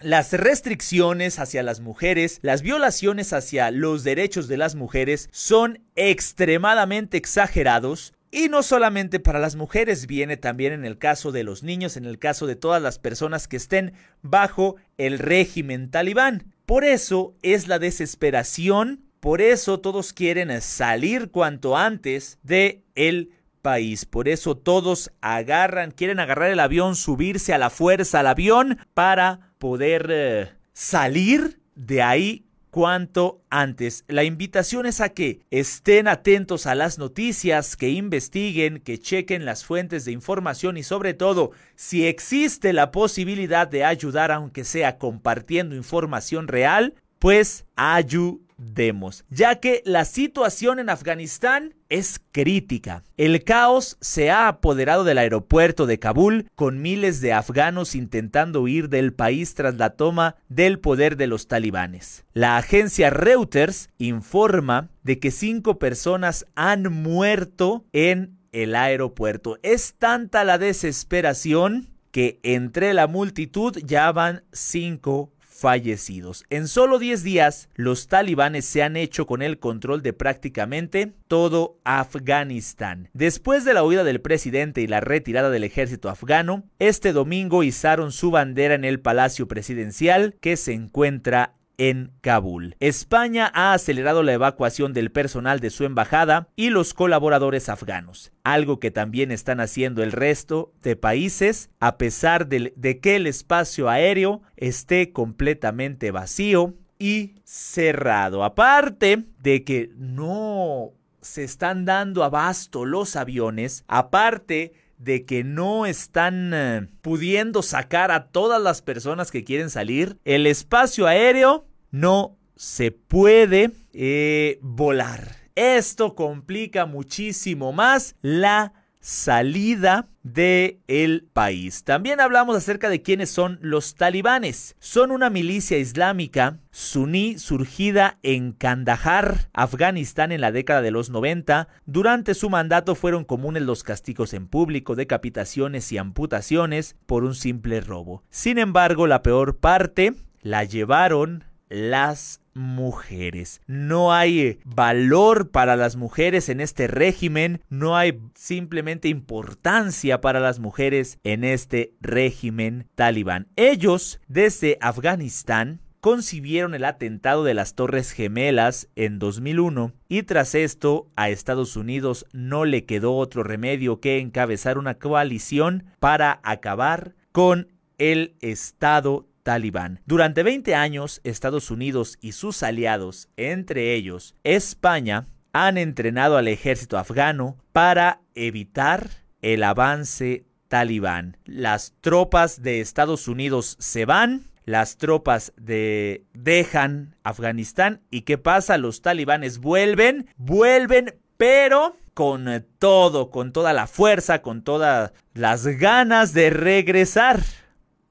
las 0.01 0.33
restricciones 0.33 1.39
hacia 1.39 1.63
las 1.63 1.81
mujeres, 1.81 2.39
las 2.43 2.63
violaciones 2.63 3.33
hacia 3.33 3.71
los 3.71 4.05
derechos 4.05 4.47
de 4.47 4.59
las 4.59 4.75
mujeres 4.75 5.29
son 5.33 5.81
extremadamente 5.97 7.17
exagerados. 7.17 8.13
Y 8.31 8.49
no 8.49 8.65
solamente 8.65 9.21
para 9.21 9.39
las 9.39 9.55
mujeres, 9.55 10.09
viene 10.09 10.37
también 10.37 10.73
en 10.73 10.85
el 10.85 10.99
caso 10.99 11.31
de 11.31 11.45
los 11.45 11.63
niños, 11.63 11.97
en 11.97 12.05
el 12.05 12.19
caso 12.19 12.49
de 12.49 12.57
todas 12.57 12.83
las 12.83 12.99
personas 12.99 13.47
que 13.47 13.57
estén 13.57 13.95
bajo 14.23 14.75
el 14.99 15.21
régimen 15.21 15.89
talibán. 15.89 16.54
Por 16.67 16.85
eso 16.85 17.35
es 17.43 17.69
la 17.69 17.79
desesperación, 17.79 19.05
por 19.21 19.41
eso 19.41 19.81
todos 19.81 20.13
quieren 20.13 20.61
salir 20.61 21.31
cuanto 21.31 21.77
antes 21.77 22.39
de 22.43 22.83
el 22.95 23.33
país. 23.63 24.05
Por 24.05 24.29
eso 24.29 24.57
todos 24.57 25.11
agarran, 25.21 25.91
quieren 25.91 26.21
agarrar 26.21 26.51
el 26.51 26.61
avión, 26.61 26.97
subirse 26.97 27.53
a 27.53 27.59
la 27.59 27.71
fuerza 27.71 28.21
al 28.21 28.29
avión 28.29 28.79
para 28.93 29.53
poder 29.59 30.09
eh, 30.11 30.53
salir 30.73 31.61
de 31.75 32.03
ahí 32.03 32.44
cuanto 32.75 33.41
antes. 33.51 34.05
La 34.09 34.25
invitación 34.25 34.85
es 34.85 35.01
a 35.01 35.11
que 35.11 35.39
estén 35.53 36.09
atentos 36.09 36.67
a 36.67 36.75
las 36.75 36.99
noticias, 36.99 37.77
que 37.77 37.91
investiguen, 37.91 38.81
que 38.81 38.99
chequen 38.99 39.45
las 39.45 39.65
fuentes 39.65 40.05
de 40.05 40.11
información 40.11 40.77
y 40.77 40.83
sobre 40.83 41.15
todo, 41.15 41.53
si 41.77 42.05
existe 42.05 42.73
la 42.73 42.91
posibilidad 42.91 43.69
de 43.69 43.85
ayudar, 43.85 44.33
aunque 44.33 44.65
sea 44.65 44.99
compartiendo 44.99 45.77
información 45.77 46.49
real, 46.49 46.95
pues 47.21 47.65
ayuden 47.77 48.44
demos, 48.57 49.25
ya 49.31 49.57
que 49.57 49.83
la 49.85 50.05
situación 50.05 50.79
en 50.79 50.89
Afganistán 50.89 51.75
es 51.89 52.21
crítica. 52.33 53.03
El 53.17 53.45
caos 53.45 53.97
se 54.01 54.31
ha 54.31 54.49
apoderado 54.49 55.05
del 55.05 55.19
aeropuerto 55.19 55.87
de 55.87 55.99
Kabul 55.99 56.49
con 56.55 56.83
miles 56.83 57.21
de 57.21 57.33
afganos 57.33 57.95
intentando 57.95 58.63
huir 58.63 58.89
del 58.89 59.13
país 59.13 59.55
tras 59.55 59.77
la 59.77 59.91
toma 59.91 60.37
del 60.49 60.79
poder 60.79 61.17
de 61.17 61.27
los 61.27 61.47
talibanes. 61.49 62.25
La 62.33 62.57
agencia 62.57 63.11
Reuters 63.11 63.91
informa 63.99 64.91
de 65.03 65.19
que 65.19 65.31
cinco 65.31 65.79
personas 65.79 66.47
han 66.55 66.93
muerto 66.93 67.85
en 67.93 68.39
el 68.53 68.75
aeropuerto. 68.75 69.59
Es 69.63 69.95
tanta 69.99 70.45
la 70.45 70.59
desesperación 70.59 71.89
que 72.15 72.39
entre 72.45 72.95
la 72.95 73.09
multitud 73.09 73.77
ya 73.85 74.13
van 74.13 74.45
cinco 74.53 75.33
fallecidos. 75.55 76.45
En 76.51 76.67
solo 76.67 76.99
10 76.99 77.23
días, 77.23 77.69
los 77.75 78.09
talibanes 78.09 78.65
se 78.65 78.83
han 78.83 78.97
hecho 78.97 79.27
con 79.27 79.41
el 79.41 79.59
control 79.59 80.03
de 80.03 80.13
prácticamente 80.13 81.13
todo 81.29 81.79
Afganistán. 81.85 83.09
Después 83.13 83.65
de 83.65 83.75
la 83.75 83.85
huida 83.85 84.03
del 84.03 84.21
presidente 84.21 84.81
y 84.81 84.87
la 84.89 85.01
retirada 85.01 85.51
del 85.51 85.65
ejército 85.65 86.11
afgano, 86.11 86.65
este 86.79 87.13
domingo 87.13 87.63
izaron 87.63 88.11
su 88.11 88.31
bandera 88.31 88.75
en 88.75 88.85
el 88.85 89.01
Palacio 89.01 89.47
Presidencial 89.47 90.35
que 90.41 90.57
se 90.57 90.73
encuentra 90.73 91.55
en 91.79 92.13
Kabul. 92.21 92.77
España 92.81 93.51
ha 93.55 93.73
acelerado 93.73 94.23
la 94.23 94.33
evacuación 94.33 94.93
del 94.93 95.11
personal 95.11 95.61
de 95.61 95.71
su 95.71 95.85
embajada 95.85 96.49
y 96.57 96.71
los 96.71 96.95
colaboradores 96.95 97.69
afganos, 97.69 98.33
algo 98.43 98.81
que 98.81 98.91
también 98.91 99.33
están 99.33 99.61
haciendo 99.61 100.03
el 100.03 100.13
resto 100.13 100.73
de 100.83 100.97
países 100.97 101.71
a 101.81 101.99
pesar 101.99 102.47
de, 102.49 102.73
de 102.77 103.01
que 103.01 103.17
el 103.17 103.27
espacio 103.27 103.89
aéreo 103.89 104.43
esté 104.57 105.13
completamente 105.13 106.11
vacío 106.11 106.75
y 106.99 107.35
cerrado. 107.45 108.45
Aparte 108.45 109.25
de 109.41 109.65
que 109.65 109.91
no 109.97 110.93
se 111.21 111.43
están 111.43 111.85
dando 111.85 112.23
abasto 112.23 112.85
los 112.85 113.17
aviones, 113.17 113.85
aparte 113.89 114.75
de 114.99 115.25
que 115.25 115.45
no 115.45 115.87
están 115.87 116.53
eh, 116.55 116.89
pudiendo 117.03 117.63
sacar 117.63 118.11
a 118.11 118.29
todas 118.29 118.61
las 118.61 118.83
personas 118.83 119.31
que 119.31 119.45
quieren 119.45 119.71
salir, 119.71 120.19
el 120.25 120.47
espacio 120.47 121.07
aéreo 121.07 121.67
no 121.91 122.37
se 122.57 122.91
puede 122.91 123.71
eh, 123.93 124.59
volar. 124.63 125.37
Esto 125.55 126.15
complica 126.15 126.87
muchísimo 126.87 127.73
más 127.73 128.17
la 128.23 128.73
salida 129.05 130.09
de 130.23 130.81
el 130.89 131.29
país. 131.31 131.85
También 131.85 132.21
hablamos 132.21 132.57
acerca 132.57 132.89
de 132.89 133.03
quiénes 133.03 133.29
son 133.29 133.59
los 133.61 133.97
talibanes. 133.97 134.77
Son 134.79 135.11
una 135.11 135.29
milicia 135.29 135.77
islámica 135.77 136.59
suní 136.71 137.39
surgida 137.39 138.19
en 138.23 138.53
Kandahar, 138.53 139.51
Afganistán 139.53 140.33
en 140.33 140.41
la 140.41 140.53
década 140.53 140.81
de 140.81 140.91
los 140.91 141.11
90. 141.11 141.69
Durante 141.85 142.33
su 142.33 142.49
mandato 142.49 142.95
fueron 142.95 143.25
comunes 143.25 143.65
los 143.65 143.83
castigos 143.83 144.33
en 144.33 144.49
público, 144.49 144.95
decapitaciones 144.95 145.93
y 145.93 145.99
amputaciones 145.99 146.97
por 147.05 147.25
un 147.25 147.35
simple 147.35 147.83
robo. 147.83 148.23
Sin 148.31 148.57
embargo, 148.57 149.07
la 149.07 149.23
peor 149.23 149.59
parte 149.59 150.15
la 150.41 150.65
llevaron 150.65 151.45
las 151.69 152.41
mujeres. 152.55 153.61
No 153.67 154.13
hay 154.13 154.41
eh, 154.41 154.59
valor 154.65 155.51
para 155.51 155.77
las 155.77 155.97
mujeres 155.97 156.49
en 156.49 156.61
este 156.61 156.87
régimen, 156.87 157.61
no 157.69 157.97
hay 157.97 158.21
simplemente 158.35 159.09
importancia 159.09 160.21
para 160.21 160.41
las 160.41 160.59
mujeres 160.61 161.19
en 161.25 161.45
este 161.45 161.95
régimen 162.01 162.87
talibán. 162.95 163.49
Ellos, 163.57 164.21
desde 164.29 164.79
Afganistán, 164.81 165.81
concibieron 166.05 166.75
el 166.75 166.85
atentado 166.85 167.45
de 167.45 167.55
las 167.55 167.75
Torres 167.75 168.11
Gemelas 168.11 168.91
en 168.95 169.19
2001 169.19 169.95
y 170.07 170.25
tras 170.25 170.55
esto 170.55 171.09
a 171.17 171.31
Estados 171.31 171.77
Unidos 171.77 172.27
no 172.33 172.67
le 172.67 172.85
quedó 172.85 173.17
otro 173.17 173.43
remedio 173.43 174.01
que 174.01 174.19
encabezar 174.19 174.77
una 174.77 174.99
coalición 174.99 175.85
para 176.01 176.41
acabar 176.43 177.15
con 177.33 177.69
el 177.97 178.37
Estado 178.41 179.27
talibán. 179.45 180.01
Durante 180.07 180.43
20 180.43 180.75
años, 180.75 181.21
Estados 181.23 181.71
Unidos 181.71 182.19
y 182.21 182.33
sus 182.33 182.65
aliados, 182.65 183.29
entre 183.37 183.95
ellos 183.95 184.35
España, 184.43 185.29
han 185.53 185.79
entrenado 185.79 186.37
al 186.37 186.49
ejército 186.49 186.99
afgano 186.99 187.57
para 187.71 188.21
evitar 188.35 189.09
el 189.41 189.63
avance 189.63 190.47
talibán. 190.67 191.37
Las 191.45 191.95
tropas 192.01 192.63
de 192.63 192.81
Estados 192.81 193.29
Unidos 193.29 193.77
se 193.79 194.05
van, 194.05 194.49
las 194.65 194.97
tropas 194.97 195.53
de 195.57 196.25
dejan 196.33 197.15
Afganistán 197.23 198.01
y 198.11 198.23
qué 198.23 198.39
pasa, 198.39 198.79
los 198.79 199.03
talibanes 199.03 199.59
vuelven, 199.59 200.27
vuelven, 200.37 201.15
pero 201.37 201.97
con 202.15 202.67
todo, 202.79 203.31
con 203.31 203.53
toda 203.53 203.73
la 203.73 203.87
fuerza, 203.87 204.41
con 204.41 204.63
todas 204.63 205.13
las 205.35 205.67
ganas 205.67 206.33
de 206.33 206.51
regresar. 206.51 207.41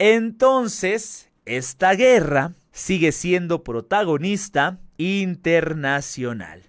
Entonces, 0.05 1.29
esta 1.45 1.93
guerra 1.93 2.51
sigue 2.73 3.13
siendo 3.13 3.63
protagonista 3.63 4.79
internacional. 4.97 6.63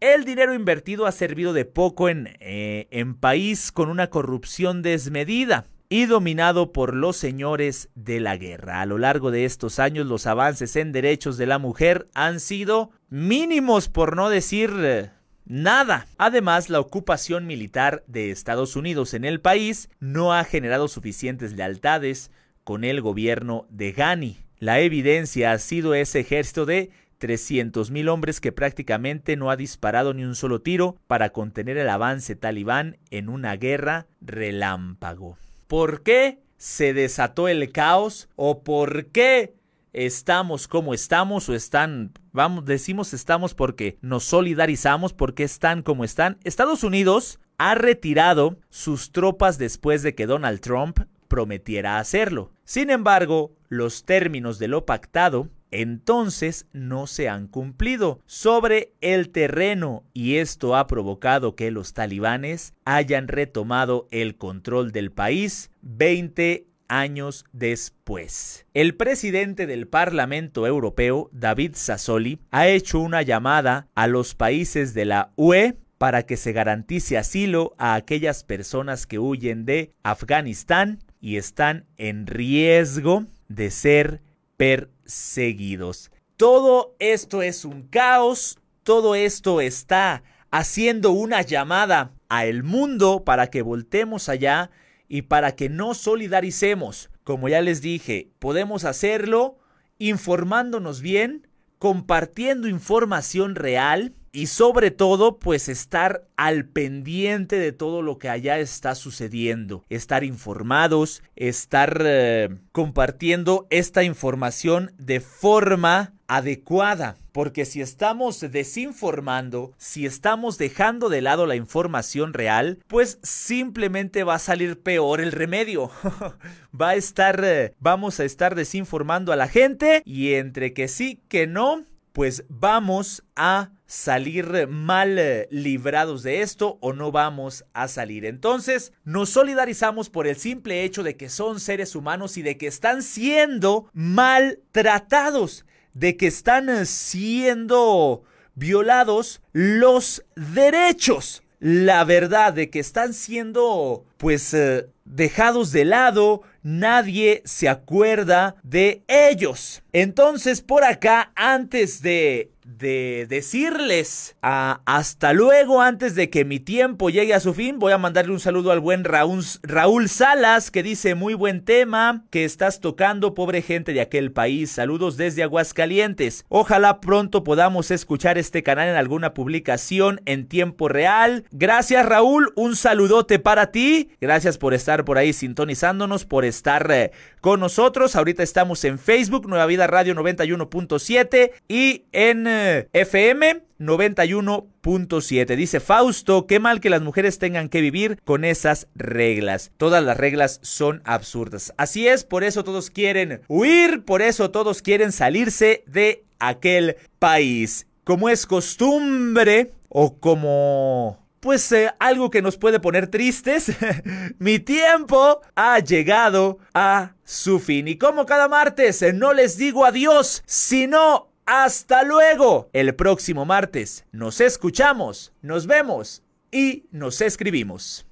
El 0.00 0.26
dinero 0.26 0.52
invertido 0.52 1.06
ha 1.06 1.12
servido 1.12 1.54
de 1.54 1.64
poco 1.64 2.10
en, 2.10 2.36
eh, 2.40 2.86
en 2.90 3.14
país 3.14 3.72
con 3.72 3.88
una 3.88 4.10
corrupción 4.10 4.82
desmedida 4.82 5.64
y 5.88 6.04
dominado 6.04 6.74
por 6.74 6.94
los 6.94 7.16
señores 7.16 7.88
de 7.94 8.20
la 8.20 8.36
guerra. 8.36 8.82
A 8.82 8.86
lo 8.86 8.98
largo 8.98 9.30
de 9.30 9.46
estos 9.46 9.78
años 9.78 10.06
los 10.06 10.26
avances 10.26 10.76
en 10.76 10.92
derechos 10.92 11.38
de 11.38 11.46
la 11.46 11.58
mujer 11.58 12.10
han 12.12 12.38
sido 12.38 12.90
mínimos 13.08 13.88
por 13.88 14.14
no 14.14 14.28
decir 14.28 14.74
eh, 14.80 15.10
nada. 15.46 16.06
Además, 16.18 16.68
la 16.68 16.80
ocupación 16.80 17.46
militar 17.46 18.04
de 18.08 18.30
Estados 18.30 18.76
Unidos 18.76 19.14
en 19.14 19.24
el 19.24 19.40
país 19.40 19.88
no 20.00 20.34
ha 20.34 20.44
generado 20.44 20.86
suficientes 20.86 21.54
lealtades 21.54 22.30
con 22.68 22.84
el 22.84 23.00
gobierno 23.00 23.66
de 23.70 23.92
Ghani. 23.92 24.36
La 24.58 24.80
evidencia 24.80 25.52
ha 25.52 25.58
sido 25.58 25.94
ese 25.94 26.20
ejército 26.20 26.66
de 26.66 26.90
300.000 27.18 28.10
hombres 28.10 28.42
que 28.42 28.52
prácticamente 28.52 29.38
no 29.38 29.50
ha 29.50 29.56
disparado 29.56 30.12
ni 30.12 30.24
un 30.24 30.34
solo 30.34 30.60
tiro 30.60 30.98
para 31.06 31.30
contener 31.30 31.78
el 31.78 31.88
avance 31.88 32.36
talibán 32.36 32.98
en 33.08 33.30
una 33.30 33.56
guerra 33.56 34.06
relámpago. 34.20 35.38
¿Por 35.66 36.02
qué 36.02 36.40
se 36.58 36.92
desató 36.92 37.48
el 37.48 37.72
caos 37.72 38.28
o 38.36 38.62
por 38.62 39.06
qué 39.06 39.54
estamos 39.94 40.68
como 40.68 40.92
estamos 40.92 41.48
o 41.48 41.54
están, 41.54 42.12
vamos, 42.32 42.66
decimos 42.66 43.14
estamos 43.14 43.54
porque 43.54 43.96
nos 44.02 44.24
solidarizamos 44.24 45.14
porque 45.14 45.44
están 45.44 45.80
como 45.80 46.04
están. 46.04 46.36
Estados 46.44 46.84
Unidos 46.84 47.40
ha 47.56 47.74
retirado 47.74 48.58
sus 48.68 49.10
tropas 49.10 49.56
después 49.56 50.02
de 50.02 50.14
que 50.14 50.26
Donald 50.26 50.60
Trump 50.60 51.00
prometiera 51.28 51.98
hacerlo. 51.98 52.52
Sin 52.64 52.90
embargo, 52.90 53.52
los 53.68 54.04
términos 54.04 54.58
de 54.58 54.68
lo 54.68 54.86
pactado 54.86 55.48
entonces 55.70 56.66
no 56.72 57.06
se 57.06 57.28
han 57.28 57.46
cumplido 57.46 58.20
sobre 58.26 58.94
el 59.00 59.30
terreno 59.30 60.04
y 60.14 60.36
esto 60.36 60.76
ha 60.76 60.86
provocado 60.86 61.54
que 61.54 61.70
los 61.70 61.92
talibanes 61.92 62.74
hayan 62.84 63.28
retomado 63.28 64.08
el 64.10 64.36
control 64.36 64.92
del 64.92 65.12
país 65.12 65.70
20 65.82 66.66
años 66.88 67.44
después. 67.52 68.66
El 68.72 68.94
presidente 68.94 69.66
del 69.66 69.86
Parlamento 69.86 70.66
Europeo, 70.66 71.28
David 71.32 71.72
Sassoli, 71.74 72.40
ha 72.50 72.66
hecho 72.66 72.98
una 72.98 73.20
llamada 73.22 73.88
a 73.94 74.06
los 74.06 74.34
países 74.34 74.94
de 74.94 75.04
la 75.04 75.32
UE 75.36 75.76
para 75.98 76.22
que 76.24 76.36
se 76.36 76.52
garantice 76.52 77.18
asilo 77.18 77.74
a 77.76 77.94
aquellas 77.94 78.44
personas 78.44 79.06
que 79.06 79.18
huyen 79.18 79.66
de 79.66 79.92
Afganistán 80.02 81.00
y 81.20 81.36
están 81.36 81.86
en 81.96 82.26
riesgo 82.26 83.24
de 83.48 83.70
ser 83.70 84.22
perseguidos. 84.56 86.10
Todo 86.36 86.94
esto 86.98 87.42
es 87.42 87.64
un 87.64 87.82
caos, 87.82 88.58
todo 88.82 89.14
esto 89.14 89.60
está 89.60 90.22
haciendo 90.50 91.10
una 91.10 91.42
llamada 91.42 92.12
a 92.28 92.46
el 92.46 92.62
mundo 92.62 93.24
para 93.24 93.48
que 93.48 93.62
voltemos 93.62 94.28
allá 94.28 94.70
y 95.08 95.22
para 95.22 95.52
que 95.52 95.68
nos 95.68 95.98
solidaricemos. 95.98 97.10
Como 97.24 97.48
ya 97.48 97.60
les 97.60 97.80
dije, 97.82 98.30
podemos 98.38 98.84
hacerlo 98.84 99.58
informándonos 99.98 101.00
bien, 101.00 101.48
compartiendo 101.78 102.68
información 102.68 103.54
real 103.54 104.14
y 104.32 104.46
sobre 104.46 104.90
todo 104.90 105.38
pues 105.38 105.68
estar 105.68 106.26
al 106.36 106.64
pendiente 106.64 107.56
de 107.56 107.72
todo 107.72 108.02
lo 108.02 108.18
que 108.18 108.28
allá 108.28 108.58
está 108.58 108.94
sucediendo, 108.94 109.84
estar 109.88 110.24
informados, 110.24 111.22
estar 111.36 112.02
eh, 112.04 112.48
compartiendo 112.72 113.66
esta 113.70 114.02
información 114.02 114.92
de 114.98 115.20
forma 115.20 116.14
adecuada. 116.28 117.16
Porque 117.32 117.64
si 117.64 117.80
estamos 117.80 118.40
desinformando, 118.40 119.72
si 119.78 120.06
estamos 120.06 120.58
dejando 120.58 121.08
de 121.08 121.22
lado 121.22 121.46
la 121.46 121.56
información 121.56 122.34
real, 122.34 122.78
pues 122.86 123.18
simplemente 123.22 124.24
va 124.24 124.34
a 124.34 124.40
salir 124.40 124.80
peor 124.80 125.20
el 125.20 125.32
remedio. 125.32 125.90
va 126.80 126.90
a 126.90 126.94
estar, 126.96 127.42
eh, 127.44 127.74
vamos 127.78 128.20
a 128.20 128.24
estar 128.24 128.54
desinformando 128.54 129.32
a 129.32 129.36
la 129.36 129.48
gente 129.48 130.02
y 130.04 130.34
entre 130.34 130.72
que 130.72 130.88
sí, 130.88 131.20
que 131.28 131.46
no, 131.46 131.84
pues 132.12 132.44
vamos 132.48 133.24
a 133.36 133.70
salir 133.88 134.68
mal 134.68 135.18
eh, 135.18 135.48
librados 135.50 136.22
de 136.22 136.42
esto 136.42 136.76
o 136.80 136.92
no 136.92 137.10
vamos 137.10 137.64
a 137.72 137.88
salir. 137.88 138.26
Entonces, 138.26 138.92
nos 139.04 139.30
solidarizamos 139.30 140.10
por 140.10 140.26
el 140.26 140.36
simple 140.36 140.84
hecho 140.84 141.02
de 141.02 141.16
que 141.16 141.30
son 141.30 141.58
seres 141.58 141.96
humanos 141.96 142.36
y 142.36 142.42
de 142.42 142.58
que 142.58 142.66
están 142.66 143.02
siendo 143.02 143.88
maltratados, 143.94 145.64
de 145.94 146.18
que 146.18 146.26
están 146.26 146.68
eh, 146.68 146.84
siendo 146.84 148.22
violados 148.54 149.40
los 149.52 150.22
derechos. 150.36 151.42
La 151.58 152.04
verdad 152.04 152.52
de 152.52 152.70
que 152.70 152.78
están 152.78 153.14
siendo 153.14 154.04
pues 154.18 154.52
eh, 154.52 154.86
dejados 155.06 155.72
de 155.72 155.86
lado, 155.86 156.42
nadie 156.62 157.42
se 157.46 157.68
acuerda 157.68 158.54
de 158.62 159.02
ellos. 159.08 159.82
Entonces 159.92 160.60
por 160.60 160.84
acá, 160.84 161.32
antes 161.34 162.02
de 162.02 162.52
de 162.68 163.26
decirles 163.28 164.36
hasta 164.42 165.32
luego 165.32 165.80
antes 165.80 166.14
de 166.14 166.28
que 166.28 166.44
mi 166.44 166.60
tiempo 166.60 167.08
llegue 167.08 167.32
a 167.32 167.40
su 167.40 167.54
fin. 167.54 167.78
Voy 167.78 167.92
a 167.92 167.98
mandarle 167.98 168.32
un 168.32 168.40
saludo 168.40 168.72
al 168.72 168.80
buen 168.80 169.04
Raúl, 169.04 169.42
Raúl 169.62 170.08
Salas 170.08 170.70
que 170.70 170.82
dice 170.82 171.14
muy 171.14 171.32
buen 171.32 171.64
tema 171.64 172.24
que 172.30 172.44
estás 172.44 172.80
tocando, 172.80 173.34
pobre 173.34 173.62
gente 173.62 173.94
de 173.94 174.02
aquel 174.02 174.32
país. 174.32 174.70
Saludos 174.70 175.16
desde 175.16 175.42
Aguascalientes. 175.42 176.44
Ojalá 176.48 177.00
pronto 177.00 177.42
podamos 177.42 177.90
escuchar 177.90 178.36
este 178.36 178.62
canal 178.62 178.88
en 178.88 178.96
alguna 178.96 179.32
publicación 179.32 180.20
en 180.26 180.46
tiempo 180.46 180.88
real. 180.88 181.44
Gracias 181.50 182.04
Raúl, 182.04 182.52
un 182.54 182.76
saludote 182.76 183.38
para 183.38 183.70
ti. 183.72 184.10
Gracias 184.20 184.58
por 184.58 184.74
estar 184.74 185.06
por 185.06 185.16
ahí 185.16 185.32
sintonizándonos, 185.32 186.26
por 186.26 186.44
estar 186.44 186.90
eh, 186.90 187.12
con 187.40 187.60
nosotros. 187.60 188.14
Ahorita 188.14 188.42
estamos 188.42 188.84
en 188.84 188.98
Facebook, 188.98 189.48
Nueva 189.48 189.66
Vida 189.66 189.86
Radio 189.86 190.14
91.7 190.14 191.52
y 191.66 192.04
en... 192.12 192.46
Eh, 192.46 192.57
FM 192.92 193.62
91.7. 193.78 195.56
Dice 195.56 195.80
Fausto, 195.80 196.46
qué 196.46 196.60
mal 196.60 196.80
que 196.80 196.90
las 196.90 197.02
mujeres 197.02 197.38
tengan 197.38 197.68
que 197.68 197.80
vivir 197.80 198.20
con 198.24 198.44
esas 198.44 198.88
reglas. 198.94 199.70
Todas 199.76 200.02
las 200.04 200.16
reglas 200.16 200.60
son 200.62 201.02
absurdas. 201.04 201.72
Así 201.76 202.08
es, 202.08 202.24
por 202.24 202.44
eso 202.44 202.64
todos 202.64 202.90
quieren 202.90 203.42
huir, 203.48 204.04
por 204.04 204.22
eso 204.22 204.50
todos 204.50 204.82
quieren 204.82 205.12
salirse 205.12 205.84
de 205.86 206.24
aquel 206.38 206.96
país. 207.18 207.86
Como 208.04 208.28
es 208.28 208.46
costumbre 208.46 209.72
o 209.88 210.18
como 210.18 211.28
pues 211.40 211.70
eh, 211.72 211.92
algo 212.00 212.30
que 212.30 212.42
nos 212.42 212.56
puede 212.56 212.80
poner 212.80 213.06
tristes, 213.06 213.72
mi 214.38 214.58
tiempo 214.58 215.40
ha 215.54 215.78
llegado 215.78 216.58
a 216.74 217.12
su 217.24 217.60
fin. 217.60 217.88
Y 217.88 217.96
como 217.96 218.26
cada 218.26 218.48
martes, 218.48 219.02
eh, 219.02 219.12
no 219.12 219.32
les 219.32 219.56
digo 219.56 219.84
adiós, 219.84 220.42
sino 220.46 221.28
hasta 221.48 222.02
luego. 222.02 222.68
El 222.74 222.94
próximo 222.94 223.46
martes 223.46 224.04
nos 224.12 224.40
escuchamos, 224.42 225.32
nos 225.40 225.66
vemos 225.66 226.22
y 226.52 226.84
nos 226.90 227.22
escribimos. 227.22 228.04